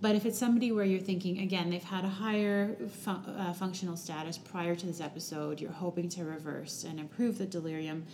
But 0.01 0.15
if 0.15 0.25
it's 0.25 0.39
somebody 0.39 0.73
where 0.73 0.85
you're 0.85 1.01
thinking, 1.01 1.41
again, 1.41 1.69
they've 1.69 1.83
had 1.83 2.05
a 2.05 2.09
higher 2.09 2.75
fun- 2.89 3.25
uh, 3.39 3.53
functional 3.53 3.97
status 3.97 4.39
prior 4.39 4.75
to 4.75 4.87
this 4.87 5.01
episode, 5.01 5.61
you're 5.61 5.71
hoping 5.71 6.09
to 6.11 6.25
reverse 6.25 6.85
and 6.85 6.99
improve 6.99 7.37
the 7.37 7.45
delirium, 7.45 8.07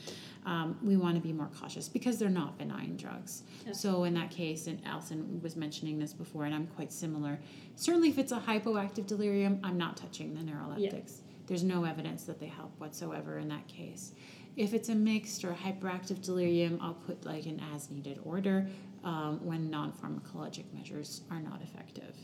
um, 0.44 0.79
we 0.83 0.96
want 0.96 1.14
to 1.16 1.20
be 1.20 1.33
more 1.33 1.49
cautious 1.61 1.88
because 1.88 2.18
they're 2.18 2.29
not 2.29 2.59
benign 2.59 2.96
drugs. 2.96 3.42
Yeah. 3.64 3.72
So, 3.72 4.05
in 4.05 4.14
that 4.14 4.31
case, 4.31 4.66
and 4.66 4.81
Alison 4.85 5.40
was 5.42 5.57
mentioning 5.57 5.99
this 5.99 6.12
before, 6.12 6.44
and 6.44 6.55
I'm 6.55 6.66
quite 6.68 6.92
similar. 6.92 7.38
Certainly, 7.77 8.11
if 8.11 8.18
it's 8.18 8.33
a 8.33 8.38
hypoactive 8.38 9.07
delirium, 9.07 9.61
I'm 9.62 9.77
not 9.79 9.96
touching 9.96 10.35
the 10.35 10.40
neuroleptics. 10.40 11.18
There's 11.46 11.62
no 11.62 11.85
evidence 11.85 12.25
that 12.25 12.40
they 12.40 12.46
help 12.46 12.72
whatsoever 12.79 13.38
in 13.38 13.49
that 13.49 13.66
case. 13.68 14.12
If 14.57 14.73
it's 14.73 14.88
a 14.88 14.95
mixed 14.95 15.45
or 15.45 15.53
hyperactive 15.53 16.23
delirium, 16.25 16.79
I'll 16.81 16.95
put 16.95 17.27
like 17.27 17.45
an 17.45 17.61
as 17.75 17.90
needed 17.90 18.19
order 18.25 18.66
um, 19.05 19.38
when 19.45 19.69
non 19.69 19.92
pharmacologic 19.92 20.64
measures 20.73 21.21
are 21.31 21.40
not 21.40 21.61
effective. 21.62 22.16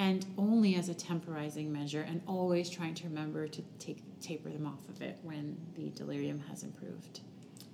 And 0.00 0.26
only 0.36 0.74
as 0.74 0.88
a 0.88 0.94
temporizing 0.94 1.72
measure, 1.72 2.02
and 2.02 2.20
always 2.26 2.68
trying 2.68 2.94
to 2.94 3.04
remember 3.04 3.48
to 3.48 3.62
take 3.78 4.02
taper 4.20 4.48
them 4.48 4.66
off 4.66 4.88
of 4.88 5.02
it 5.02 5.18
when 5.22 5.56
the 5.76 5.90
delirium 5.90 6.40
has 6.48 6.62
improved. 6.62 7.20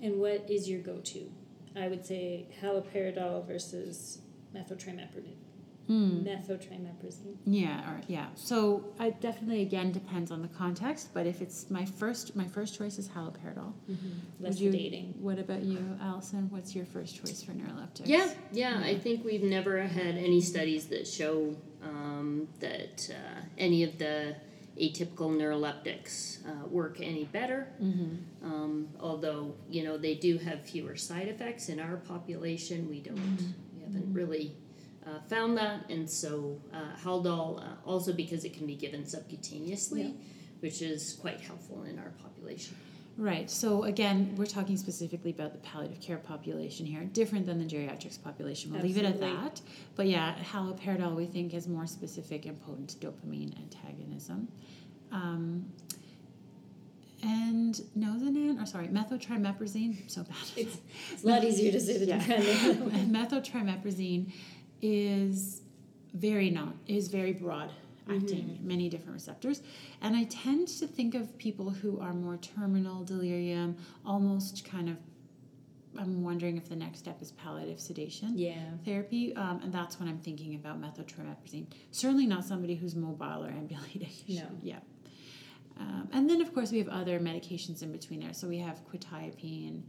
And 0.02 0.20
what 0.20 0.48
is 0.50 0.68
your 0.68 0.80
go-to? 0.80 1.30
I 1.76 1.88
would 1.88 2.04
say 2.04 2.46
haloperidol 2.62 3.46
versus 3.46 4.20
methotrimeprazine. 4.54 5.43
Methotrimeprazine. 5.88 7.36
Yeah, 7.44 7.90
or 7.90 8.00
yeah. 8.08 8.26
So 8.34 8.84
I 8.98 9.10
definitely 9.10 9.62
again 9.62 9.92
depends 9.92 10.30
on 10.30 10.42
the 10.42 10.48
context, 10.48 11.12
but 11.12 11.26
if 11.26 11.42
it's 11.42 11.70
my 11.70 11.84
first 11.84 12.34
my 12.34 12.46
first 12.46 12.76
choice 12.76 12.98
is 12.98 13.08
haloperidol. 13.08 13.72
Less 14.40 14.54
Would 14.54 14.60
you- 14.60 14.70
sedating. 14.72 15.16
What 15.16 15.38
about 15.38 15.62
you, 15.62 15.78
Allison? 16.00 16.50
What's 16.50 16.74
your 16.74 16.86
first 16.86 17.16
choice 17.16 17.42
for 17.42 17.52
neuroleptics? 17.52 18.06
Yeah, 18.06 18.28
yeah. 18.52 18.80
I 18.84 18.96
think 18.98 19.24
we've 19.24 19.42
never 19.42 19.82
had 19.82 20.16
any 20.16 20.40
studies 20.40 20.86
that 20.86 21.06
show 21.06 21.54
um, 21.82 22.48
that 22.60 23.10
uh, 23.10 23.40
any 23.58 23.82
of 23.84 23.98
the 23.98 24.36
atypical 24.80 25.30
neuroleptics 25.30 26.44
uh, 26.48 26.66
work 26.66 26.98
any 27.00 27.24
better. 27.24 27.68
Mm-hmm. 27.80 28.44
Um, 28.44 28.88
although 29.00 29.54
you 29.68 29.84
know 29.84 29.96
they 29.98 30.14
do 30.14 30.38
have 30.38 30.62
fewer 30.62 30.96
side 30.96 31.28
effects 31.28 31.68
in 31.68 31.78
our 31.78 31.96
population, 31.96 32.88
we 32.88 33.00
don't. 33.00 33.54
We 33.76 33.82
haven't 33.82 34.12
really. 34.12 34.56
Uh, 35.06 35.20
found 35.28 35.56
that, 35.58 35.84
and 35.90 36.08
so 36.08 36.58
uh, 36.72 36.96
Haldol 37.02 37.60
uh, 37.62 37.74
also 37.84 38.12
because 38.12 38.44
it 38.44 38.54
can 38.54 38.66
be 38.66 38.74
given 38.74 39.02
subcutaneously, 39.02 39.98
Yeah. 40.04 40.10
which 40.60 40.80
is 40.80 41.12
quite 41.20 41.40
helpful 41.40 41.82
in 41.82 41.98
our 41.98 42.12
population. 42.22 42.74
Right. 43.16 43.48
So 43.50 43.84
again, 43.84 44.34
we're 44.36 44.46
talking 44.46 44.76
specifically 44.76 45.30
about 45.30 45.52
the 45.52 45.58
palliative 45.58 46.00
care 46.00 46.16
population 46.16 46.84
here, 46.86 47.04
different 47.04 47.46
than 47.46 47.58
the 47.58 47.64
geriatrics 47.64 48.20
population. 48.20 48.72
We'll 48.72 48.82
leave 48.82 48.96
it 48.98 49.04
at 49.04 49.20
that. 49.20 49.60
But 49.94 50.06
yeah, 50.08 50.34
haloperidol 50.52 51.14
we 51.14 51.26
think 51.26 51.54
is 51.54 51.68
more 51.68 51.86
specific 51.86 52.46
and 52.46 52.60
potent 52.60 52.96
dopamine 53.00 53.56
antagonism. 53.60 54.48
Um, 55.12 55.66
and 57.22 57.74
Nozinan, 57.96 58.62
or 58.62 58.66
sorry, 58.66 58.88
methotrimeprazine, 58.88 60.10
so 60.10 60.24
bad. 60.24 60.36
It's, 60.56 60.78
it's 61.12 61.24
a 61.24 61.26
lot 61.26 61.44
easier 61.44 61.72
to 61.72 61.80
say 61.80 61.98
than 61.98 62.08
Yeah. 62.08 62.18
methotrimeprazine 63.26 64.32
is 64.84 65.62
very 66.12 66.50
non 66.50 66.78
is 66.86 67.08
very 67.08 67.32
broad 67.32 67.70
acting 68.10 68.58
many 68.62 68.90
different 68.90 69.14
receptors. 69.14 69.62
And 70.02 70.14
i 70.14 70.24
tend 70.24 70.68
to 70.68 70.86
think 70.86 71.14
of 71.14 71.36
people 71.38 71.70
who 71.70 71.98
are 72.00 72.12
more 72.12 72.36
terminal 72.36 73.02
delirium 73.02 73.76
almost 74.04 74.64
kind 74.64 74.90
of 74.90 74.96
i'm 75.98 76.22
wondering 76.22 76.56
if 76.58 76.68
the 76.68 76.76
next 76.76 76.98
step 76.98 77.22
is 77.22 77.32
palliative 77.32 77.80
sedation 77.80 78.36
yeah. 78.36 78.56
therapy. 78.84 79.34
Um, 79.36 79.60
and 79.62 79.72
that's 79.72 79.98
when 79.98 80.08
i'm 80.08 80.18
thinking 80.18 80.54
about 80.54 80.80
methotrimeprazine 80.80 81.66
certainly 81.92 82.26
not 82.26 82.44
somebody 82.44 82.74
who's 82.74 82.94
mobile 82.94 83.42
or 83.44 83.48
ambulating 83.48 84.10
No. 84.28 84.46
yeah. 84.62 84.80
Um, 85.80 86.08
and 86.12 86.28
then 86.28 86.40
of 86.42 86.52
course 86.54 86.70
we 86.70 86.78
have 86.78 86.88
other 86.88 87.18
medications 87.18 87.82
in 87.82 87.90
between 87.90 88.20
there. 88.20 88.32
So 88.34 88.46
we 88.46 88.58
have 88.58 88.80
quetiapine 88.88 89.82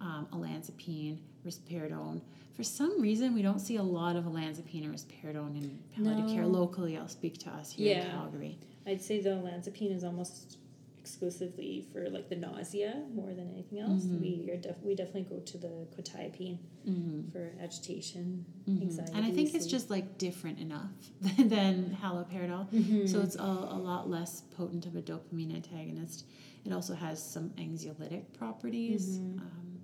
um, 0.00 0.26
olanzapine 0.32 1.18
risperidone 1.46 2.20
for 2.54 2.62
some 2.62 3.00
reason 3.00 3.34
we 3.34 3.42
don't 3.42 3.60
see 3.60 3.76
a 3.76 3.82
lot 3.82 4.16
of 4.16 4.24
olanzapine 4.24 4.86
or 4.86 4.92
risperidone 4.92 5.56
in 5.56 5.78
palliative 5.94 6.30
care 6.30 6.46
locally 6.46 6.96
i'll 6.98 7.08
speak 7.08 7.38
to 7.38 7.48
us 7.50 7.72
here 7.72 7.98
in 8.00 8.10
calgary 8.10 8.58
I'd 8.86 9.02
say 9.02 9.20
the 9.20 9.30
olanzapine 9.30 9.94
is 9.94 10.04
almost 10.04 10.56
exclusively 10.98 11.86
for 11.92 12.08
like 12.10 12.28
the 12.28 12.36
nausea 12.36 13.02
more 13.14 13.32
than 13.34 13.50
anything 13.52 13.78
else. 13.80 14.04
Mhm. 14.04 14.20
We 14.20 14.50
are 14.52 14.56
def- 14.56 14.82
we 14.82 14.94
definitely 14.94 15.22
go 15.34 15.40
to 15.40 15.58
the 15.58 15.86
quetiapine 15.96 16.58
mm-hmm. 16.86 17.28
for 17.30 17.52
agitation, 17.60 18.44
Mhm. 18.68 18.82
anxiety. 18.82 19.12
and 19.14 19.24
i 19.24 19.30
think 19.30 19.54
it's 19.54 19.66
just 19.66 19.90
like 19.90 20.18
different 20.18 20.58
enough 20.58 20.92
than 21.38 21.96
haloperidol 22.02 22.68
Mhm. 22.70 23.08
So 23.08 23.20
it's 23.22 23.36
a, 23.36 23.40
a 23.42 23.78
lot 23.90 24.08
less 24.10 24.42
potent 24.56 24.86
of 24.86 24.94
a 24.96 25.02
dopamine 25.02 25.54
antagonist. 25.54 26.24
It 26.64 26.72
also 26.72 26.94
has 26.94 27.22
some 27.22 27.50
anxiolytic 27.50 28.32
properties. 28.34 29.18
Mhm. 29.18 29.38
Um, 29.40 29.79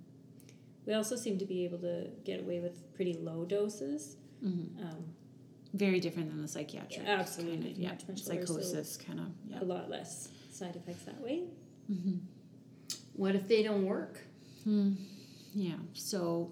we 0.87 0.93
also 0.93 1.15
seem 1.15 1.37
to 1.37 1.45
be 1.45 1.65
able 1.65 1.77
to 1.79 2.07
get 2.23 2.39
away 2.39 2.59
with 2.61 2.91
pretty 2.95 3.13
low 3.13 3.45
doses. 3.45 4.15
mhm. 4.43 4.81
Um, 4.81 5.03
Very 5.73 5.99
different 5.99 6.29
than 6.29 6.41
the 6.41 6.47
psychiatric. 6.47 7.05
Yeah, 7.05 7.19
absolutely. 7.19 7.57
Kind 7.57 7.71
of, 7.75 7.77
yeah, 7.79 7.89
Much, 7.89 8.07
much 8.07 8.27
lower, 8.27 8.45
so- 8.45 8.53
psychosis 8.55 8.97
kind 8.97 9.19
of. 9.19 9.27
Yeah. 9.49 9.61
A 9.61 9.65
lot 9.65 9.89
less 9.89 10.29
side 10.49 10.75
effects 10.75 11.03
that 11.03 11.19
way. 11.21 11.43
hmm 11.87 12.17
What 13.13 13.35
if 13.35 13.47
they 13.47 13.61
don't 13.63 13.85
work? 13.85 14.19
Hmm. 14.63 14.93
Yeah. 15.53 15.75
So, 15.93 16.51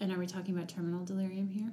and 0.00 0.12
are 0.12 0.18
we 0.18 0.26
talking 0.26 0.54
about 0.56 0.68
terminal 0.68 1.04
delirium 1.04 1.48
here? 1.48 1.72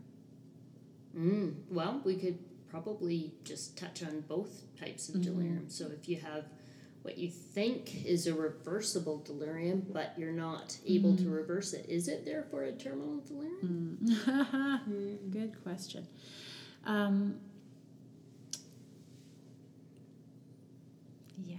Mm, 1.17 1.56
well, 1.69 2.02
we 2.04 2.15
could 2.15 2.39
probably 2.69 3.34
just 3.43 3.78
touch 3.78 4.04
on 4.04 4.22
both 4.22 4.63
types 4.80 5.10
of 5.10 5.15
Mhm. 5.15 5.24
delirium. 5.24 5.69
So 5.69 5.88
if 5.88 6.08
you 6.10 6.17
have 6.17 6.46
what 7.04 7.18
you 7.18 7.30
think 7.30 8.06
is 8.06 8.28
a 8.28 8.34
reversible 8.34 9.20
delirium, 9.26 9.86
but 9.92 10.13
you're 10.18 10.32
not 10.32 10.78
able 10.88 11.16
to 11.18 11.30
reverse 11.30 11.74
it, 11.74 11.86
is 11.89 12.08
it 12.08 12.24
therefore 12.26 12.63
a 12.63 12.72
terminal 12.72 13.20
delirium? 13.28 14.00
Mm. 14.02 15.32
Good 15.32 15.62
question. 15.63 16.08
Um, 16.86 17.36
yeah. 21.46 21.56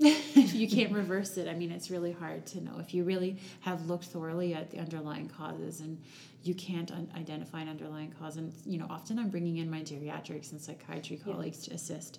if 0.00 0.54
you 0.54 0.68
can't 0.68 0.92
reverse 0.92 1.36
it, 1.38 1.48
I 1.48 1.54
mean, 1.54 1.70
it's 1.70 1.90
really 1.90 2.12
hard 2.12 2.44
to 2.46 2.60
know. 2.60 2.78
If 2.80 2.92
you 2.92 3.04
really 3.04 3.36
have 3.60 3.86
looked 3.86 4.06
thoroughly 4.06 4.54
at 4.54 4.70
the 4.70 4.78
underlying 4.78 5.28
causes 5.28 5.80
and 5.80 5.98
you 6.42 6.54
can't 6.54 6.90
un- 6.90 7.08
identify 7.16 7.60
an 7.60 7.68
underlying 7.68 8.12
cause, 8.18 8.36
and 8.36 8.52
you 8.64 8.78
know, 8.78 8.86
often 8.90 9.18
I'm 9.18 9.28
bringing 9.28 9.58
in 9.58 9.70
my 9.70 9.80
geriatrics 9.82 10.50
and 10.52 10.60
psychiatry 10.60 11.20
Yeah. 11.24 11.32
colleagues 11.32 11.62
to 11.66 11.74
assist. 11.74 12.18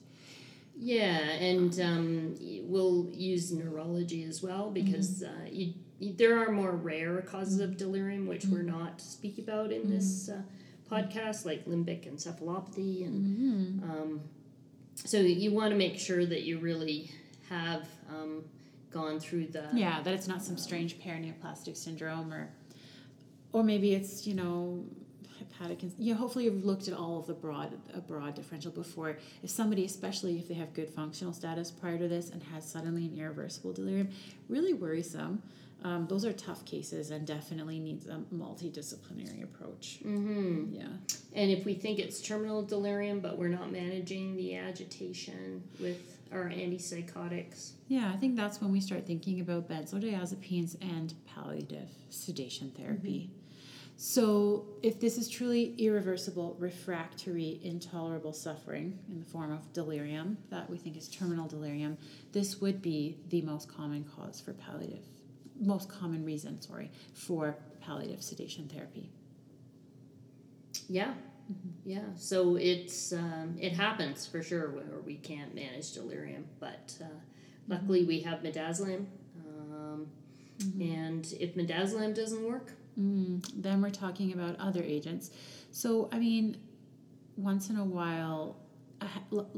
Yeah, 0.77 1.17
and 1.17 1.79
um, 1.79 2.36
we'll 2.63 3.10
use 3.12 3.51
neurology 3.51 4.23
as 4.23 4.41
well 4.41 4.69
because 4.71 5.23
uh, 5.23 5.29
you, 5.49 5.73
you, 5.99 6.13
there 6.13 6.38
are 6.39 6.51
more 6.51 6.71
rare 6.71 7.21
causes 7.21 7.60
of 7.60 7.75
delirium, 7.77 8.27
which 8.27 8.45
we're 8.45 8.62
not 8.62 9.01
speaking 9.01 9.43
about 9.43 9.71
in 9.71 9.89
this 9.89 10.29
uh, 10.29 10.41
podcast, 10.89 11.45
like 11.45 11.65
limbic 11.65 12.10
encephalopathy 12.10 13.05
and 13.05 13.79
Mm-hmm. 13.82 13.91
Um, 13.91 14.21
so 15.05 15.17
you 15.19 15.51
want 15.51 15.71
to 15.71 15.77
make 15.77 15.97
sure 15.97 16.25
that 16.25 16.43
you 16.43 16.60
really 16.60 17.12
have 17.49 17.88
um, 18.10 18.43
gone 18.91 19.19
through 19.19 19.47
the 19.47 19.67
Yeah, 19.73 20.01
that 20.01 20.13
it's 20.13 20.27
not 20.27 20.41
some 20.43 20.58
strange 20.58 20.99
paraneoplastic 20.99 21.77
syndrome 21.77 22.34
or 22.34 22.49
or 23.51 23.63
maybe 23.63 23.93
it's, 23.93 24.27
you 24.27 24.36
know, 24.36 24.86
hepatic 25.39 25.82
you 25.97 26.13
know, 26.13 26.19
hopefully 26.19 26.45
you've 26.45 26.65
looked 26.65 26.88
at 26.88 26.93
all 26.93 27.19
of 27.19 27.25
the 27.28 27.34
broad 27.34 27.73
a 27.93 28.02
broad 28.02 28.36
differential 28.36 28.71
before. 28.71 29.17
If 29.43 29.49
somebody, 29.49 29.86
especially 29.86 30.38
if 30.38 30.47
they 30.47 30.54
have 30.56 30.73
good 30.73 30.89
functional 30.89 31.34
status 31.34 31.71
prior 31.71 31.97
to 31.97 32.08
this 32.08 32.30
and 32.30 32.43
has 32.43 32.69
suddenly 32.69 33.06
an 33.06 33.17
irreversible 33.17 33.73
delirium, 33.73 34.10
really 34.47 34.73
worrisome. 34.73 35.41
Um, 35.82 36.08
those 36.08 36.25
are 36.25 36.34
tough 36.34 36.65
cases 36.65 37.10
and 37.10 37.25
definitely 37.25 37.80
needs 37.80 38.06
a 38.06 38.21
multidisciplinary 38.36 39.43
approach. 39.43 39.99
hmm 40.04 40.65
Yeah. 40.73 40.88
And 41.34 41.49
if 41.52 41.63
we 41.65 41.73
think 41.73 41.99
it's 41.99 42.19
terminal 42.21 42.63
delirium, 42.63 43.21
but 43.21 43.38
we're 43.38 43.47
not 43.47 43.71
managing 43.71 44.36
the 44.36 44.56
agitation 44.58 45.63
with 45.80 46.17
our 46.34 46.49
antipsychotics, 46.49 47.71
Yeah, 47.88 48.12
I 48.13 48.17
think 48.17 48.36
that's 48.36 48.60
when 48.62 48.71
we 48.73 48.82
start 48.82 49.08
thinking 49.08 49.39
about 49.39 49.69
benzodiazepines 49.69 50.75
and 50.82 51.13
palliative 51.25 51.89
sedation 52.10 52.71
therapy. 52.71 53.32
So, 54.02 54.66
if 54.82 55.02
this 55.02 55.18
is 55.18 55.28
truly 55.28 55.76
irreversible, 55.78 56.56
refractory, 56.58 57.60
intolerable 57.62 58.32
suffering 58.32 58.98
in 59.10 59.20
the 59.20 59.26
form 59.26 59.52
of 59.52 59.74
delirium, 59.74 60.38
that 60.50 60.70
we 60.70 60.78
think 60.78 60.96
is 60.96 61.10
terminal 61.10 61.50
delirium, 61.50 61.98
this 62.32 62.62
would 62.62 62.82
be 62.82 63.18
the 63.28 63.42
most 63.42 63.68
common 63.68 64.06
cause 64.06 64.40
for 64.40 64.54
palliative, 64.54 65.04
most 65.60 65.90
common 65.90 66.24
reason, 66.24 66.62
sorry, 66.62 66.90
for 67.14 67.58
palliative 67.82 68.24
sedation 68.24 68.70
therapy. 68.70 69.10
Yeah, 70.88 71.14
yeah. 71.84 72.06
So 72.16 72.56
it's 72.56 73.12
um, 73.12 73.58
it 73.60 73.74
happens 73.74 74.26
for 74.26 74.42
sure 74.42 74.70
where 74.70 75.02
we 75.06 75.16
can't 75.16 75.54
manage 75.54 75.92
delirium, 75.92 76.46
but 76.62 76.96
uh, 77.02 77.20
luckily 77.68 78.06
we 78.06 78.22
have 78.22 78.40
midazolam. 78.40 79.08
Um, 79.46 80.08
And 80.80 81.26
if 81.40 81.56
midazolam 81.56 82.16
doesn't 82.16 82.46
work, 82.46 82.74
Mm, 82.97 83.45
then 83.56 83.82
we're 83.82 83.89
talking 83.89 84.34
about 84.34 84.56
other 84.60 84.82
agents. 84.84 85.32
So, 85.71 86.10
I 86.12 86.19
mean, 86.19 86.58
once 87.38 87.69
in 87.69 87.78
a 87.78 87.84
while, 87.84 88.58
I 89.02 89.06
ha- 89.06 89.23
l- 89.32 89.49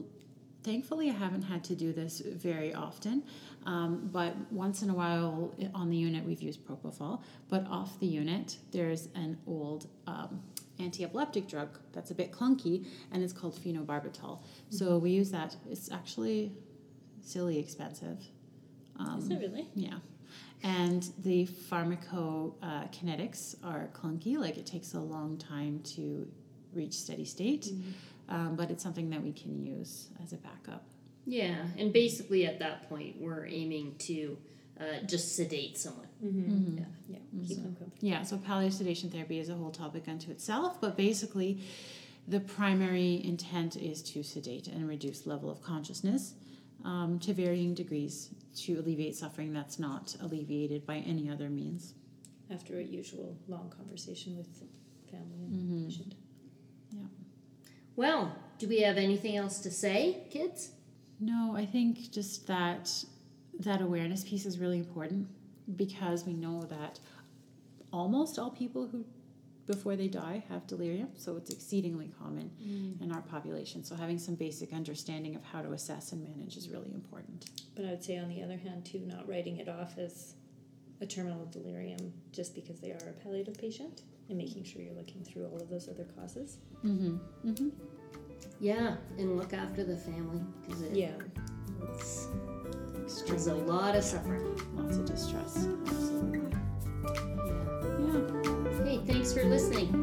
thankfully, 0.63 1.09
I 1.09 1.13
haven't 1.13 1.43
had 1.43 1.63
to 1.65 1.75
do 1.75 1.93
this 1.93 2.19
very 2.19 2.73
often, 2.73 3.23
um, 3.65 4.09
but 4.11 4.35
once 4.51 4.81
in 4.83 4.89
a 4.89 4.93
while 4.93 5.53
on 5.73 5.89
the 5.89 5.97
unit, 5.97 6.23
we've 6.25 6.41
used 6.41 6.65
propofol. 6.65 7.21
But 7.49 7.65
off 7.67 7.99
the 7.99 8.07
unit, 8.07 8.57
there's 8.71 9.07
an 9.15 9.37
old 9.47 9.87
um, 10.07 10.41
anti 10.79 11.03
epileptic 11.03 11.47
drug 11.47 11.79
that's 11.93 12.11
a 12.11 12.15
bit 12.15 12.31
clunky, 12.31 12.85
and 13.11 13.23
it's 13.23 13.33
called 13.33 13.55
phenobarbital. 13.55 14.39
So, 14.69 14.97
we 14.97 15.11
use 15.11 15.31
that. 15.31 15.55
It's 15.69 15.91
actually 15.91 16.51
silly 17.23 17.57
expensive. 17.59 18.19
Um, 18.99 19.19
Is 19.19 19.29
it 19.29 19.39
really? 19.39 19.67
yeah. 19.75 19.95
And 20.63 21.03
the 21.23 21.47
pharmacokinetics 21.47 23.55
are 23.63 23.89
clunky, 23.93 24.37
like 24.37 24.57
it 24.57 24.65
takes 24.65 24.93
a 24.93 24.99
long 24.99 25.37
time 25.37 25.79
to 25.95 26.27
reach 26.73 26.93
steady 26.93 27.25
state, 27.25 27.67
um, 28.29 28.55
but 28.55 28.69
it's 28.69 28.83
something 28.83 29.09
that 29.09 29.23
we 29.23 29.31
can 29.33 29.65
use 29.65 30.09
as 30.23 30.33
a 30.33 30.37
backup. 30.37 30.83
yeah. 31.25 31.55
And 31.77 31.91
basically 31.91 32.45
at 32.45 32.59
that 32.59 32.87
point, 32.89 33.15
we're 33.19 33.45
aiming 33.47 33.95
to 33.99 34.37
uh, 34.79 35.01
just 35.05 35.35
sedate 35.35 35.77
someone. 35.77 36.07
Mm-hmm. 36.23 36.77
Yeah. 36.77 36.85
Yeah, 37.09 37.17
keep 37.47 37.57
them 37.57 37.75
comfortable. 37.75 37.91
Yeah, 37.99 38.23
so 38.23 38.37
palliative 38.37 38.77
sedation 38.77 39.09
therapy 39.09 39.39
is 39.39 39.49
a 39.49 39.55
whole 39.55 39.71
topic 39.71 40.07
unto 40.07 40.31
itself, 40.31 40.79
but 40.79 40.95
basically, 40.95 41.59
the 42.27 42.39
primary 42.39 43.21
intent 43.25 43.75
is 43.75 44.01
to 44.03 44.23
sedate 44.23 44.67
and 44.67 44.87
reduce 44.87 45.25
level 45.27 45.49
of 45.49 45.61
consciousness 45.61 46.35
um, 46.83 47.19
to 47.19 47.33
varying 47.33 47.73
degrees 47.73 48.29
to 48.55 48.79
alleviate 48.79 49.15
suffering 49.15 49.53
that's 49.53 49.79
not 49.79 50.15
alleviated 50.21 50.85
by 50.85 50.97
any 50.97 51.29
other 51.29 51.49
means. 51.49 51.93
After 52.49 52.77
a 52.79 52.83
usual 52.83 53.37
long 53.47 53.69
conversation 53.75 54.37
with 54.37 54.63
family 55.09 55.45
and 55.45 55.53
Mhm. 55.69 55.85
patient. 55.87 56.15
Well, 57.95 58.35
do 58.57 58.67
we 58.67 58.79
have 58.81 58.97
anything 58.97 59.35
else 59.35 59.59
to 59.59 59.71
say, 59.71 60.23
kids? 60.29 60.71
No, 61.19 61.55
I 61.55 61.65
think 61.65 62.11
just 62.11 62.47
that 62.47 63.05
that 63.59 63.81
awareness 63.81 64.23
piece 64.23 64.45
is 64.45 64.57
really 64.57 64.79
important 64.79 65.27
because 65.75 66.25
we 66.25 66.33
know 66.33 66.63
that 66.63 66.99
almost 67.93 68.39
all 68.39 68.49
people 68.49 68.87
who 68.87 69.05
before 69.71 69.95
they 69.95 70.07
die 70.07 70.43
have 70.49 70.67
delirium, 70.67 71.09
so 71.15 71.35
it's 71.37 71.49
exceedingly 71.49 72.11
common 72.19 72.51
in 73.01 73.11
our 73.11 73.21
population. 73.21 73.83
So 73.83 73.95
having 73.95 74.19
some 74.19 74.35
basic 74.35 74.73
understanding 74.73 75.35
of 75.35 75.43
how 75.43 75.61
to 75.61 75.71
assess 75.71 76.11
and 76.11 76.21
manage 76.23 76.57
is 76.57 76.69
really 76.69 76.91
important. 76.93 77.49
But 77.75 77.85
I 77.85 77.89
would 77.91 78.03
say, 78.03 78.17
on 78.17 78.27
the 78.29 78.41
other 78.43 78.57
hand, 78.57 78.85
too, 78.85 78.99
not 79.05 79.27
writing 79.27 79.57
it 79.57 79.69
off 79.69 79.97
as 79.97 80.35
a 80.99 81.05
terminal 81.05 81.45
delirium 81.45 82.13
just 82.31 82.53
because 82.53 82.79
they 82.79 82.91
are 82.91 83.09
a 83.09 83.13
palliative 83.23 83.57
patient 83.57 84.03
and 84.29 84.37
making 84.37 84.63
sure 84.63 84.81
you're 84.81 84.93
looking 84.93 85.23
through 85.23 85.45
all 85.47 85.59
of 85.61 85.69
those 85.69 85.87
other 85.89 86.05
causes. 86.19 86.57
Mm-hmm. 86.85 87.17
Mm-hmm. 87.49 87.69
Yeah, 88.59 88.95
and 89.17 89.37
look 89.37 89.53
after 89.53 89.83
the 89.83 89.97
family 89.97 90.41
because 90.61 90.81
it, 90.83 90.95
Yeah. 90.95 91.13
it's, 91.93 92.27
there's 93.27 93.47
a 93.47 93.55
lot 93.55 93.95
of 93.95 94.03
suffering. 94.03 94.45
Lots 94.75 94.97
of 94.97 95.05
distress. 95.05 95.50
Thanks 99.31 99.43
for 99.43 99.49
listening. 99.49 99.95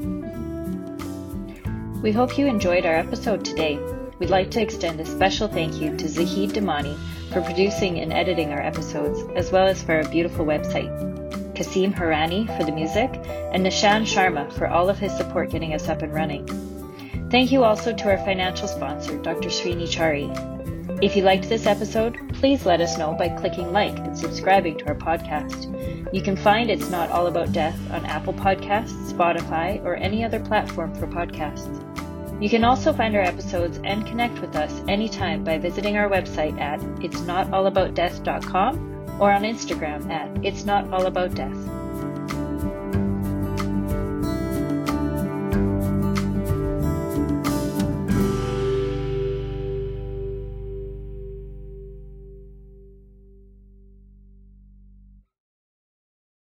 We 2.02 2.12
hope 2.12 2.38
you 2.38 2.46
enjoyed 2.46 2.86
our 2.86 2.94
episode 2.94 3.44
today. 3.44 3.78
We'd 4.18 4.30
like 4.30 4.50
to 4.52 4.62
extend 4.62 5.00
a 5.00 5.06
special 5.06 5.48
thank 5.48 5.80
you 5.80 5.96
to 5.96 6.08
Zahid 6.08 6.50
Damani 6.50 6.96
for 7.32 7.42
producing 7.42 7.98
and 8.00 8.12
editing 8.12 8.52
our 8.52 8.60
episodes, 8.60 9.20
as 9.34 9.52
well 9.52 9.66
as 9.66 9.82
for 9.82 9.96
our 9.96 10.08
beautiful 10.08 10.46
website, 10.46 11.54
Kasim 11.54 11.92
Harani 11.92 12.46
for 12.56 12.64
the 12.64 12.72
music, 12.72 13.10
and 13.52 13.64
Nishan 13.66 14.02
Sharma 14.02 14.50
for 14.52 14.66
all 14.66 14.88
of 14.88 14.98
his 14.98 15.14
support 15.16 15.50
getting 15.50 15.74
us 15.74 15.88
up 15.88 16.02
and 16.02 16.14
running. 16.14 16.46
Thank 17.30 17.52
you 17.52 17.64
also 17.64 17.94
to 17.94 18.04
our 18.10 18.18
financial 18.18 18.68
sponsor, 18.68 19.18
Dr. 19.18 19.50
Srini 19.50 19.86
Chari. 19.86 20.30
If 21.02 21.16
you 21.16 21.22
liked 21.22 21.48
this 21.48 21.66
episode, 21.66 22.16
please 22.34 22.64
let 22.64 22.80
us 22.80 22.96
know 22.96 23.12
by 23.12 23.28
clicking 23.28 23.72
like 23.72 23.98
and 23.98 24.16
subscribing 24.16 24.78
to 24.78 24.86
our 24.86 24.94
podcast. 24.94 25.66
You 26.12 26.22
can 26.22 26.36
find 26.36 26.70
It's 26.70 26.90
Not 26.90 27.10
All 27.10 27.26
About 27.26 27.52
Death 27.52 27.78
on 27.90 28.06
Apple 28.06 28.32
Podcasts, 28.32 29.12
Spotify, 29.12 29.84
or 29.84 29.96
any 29.96 30.24
other 30.24 30.40
platform 30.40 30.94
for 30.94 31.06
podcasts. 31.06 31.84
You 32.40 32.48
can 32.48 32.64
also 32.64 32.92
find 32.92 33.16
our 33.16 33.22
episodes 33.22 33.80
and 33.84 34.06
connect 34.06 34.40
with 34.40 34.54
us 34.54 34.82
anytime 34.88 35.42
by 35.44 35.58
visiting 35.58 35.96
our 35.96 36.08
website 36.08 36.58
at 36.60 36.80
itsnotallaboutdeath.com 36.80 39.20
or 39.20 39.32
on 39.32 39.42
Instagram 39.42 40.08
at 40.10 40.44
It's 40.44 40.64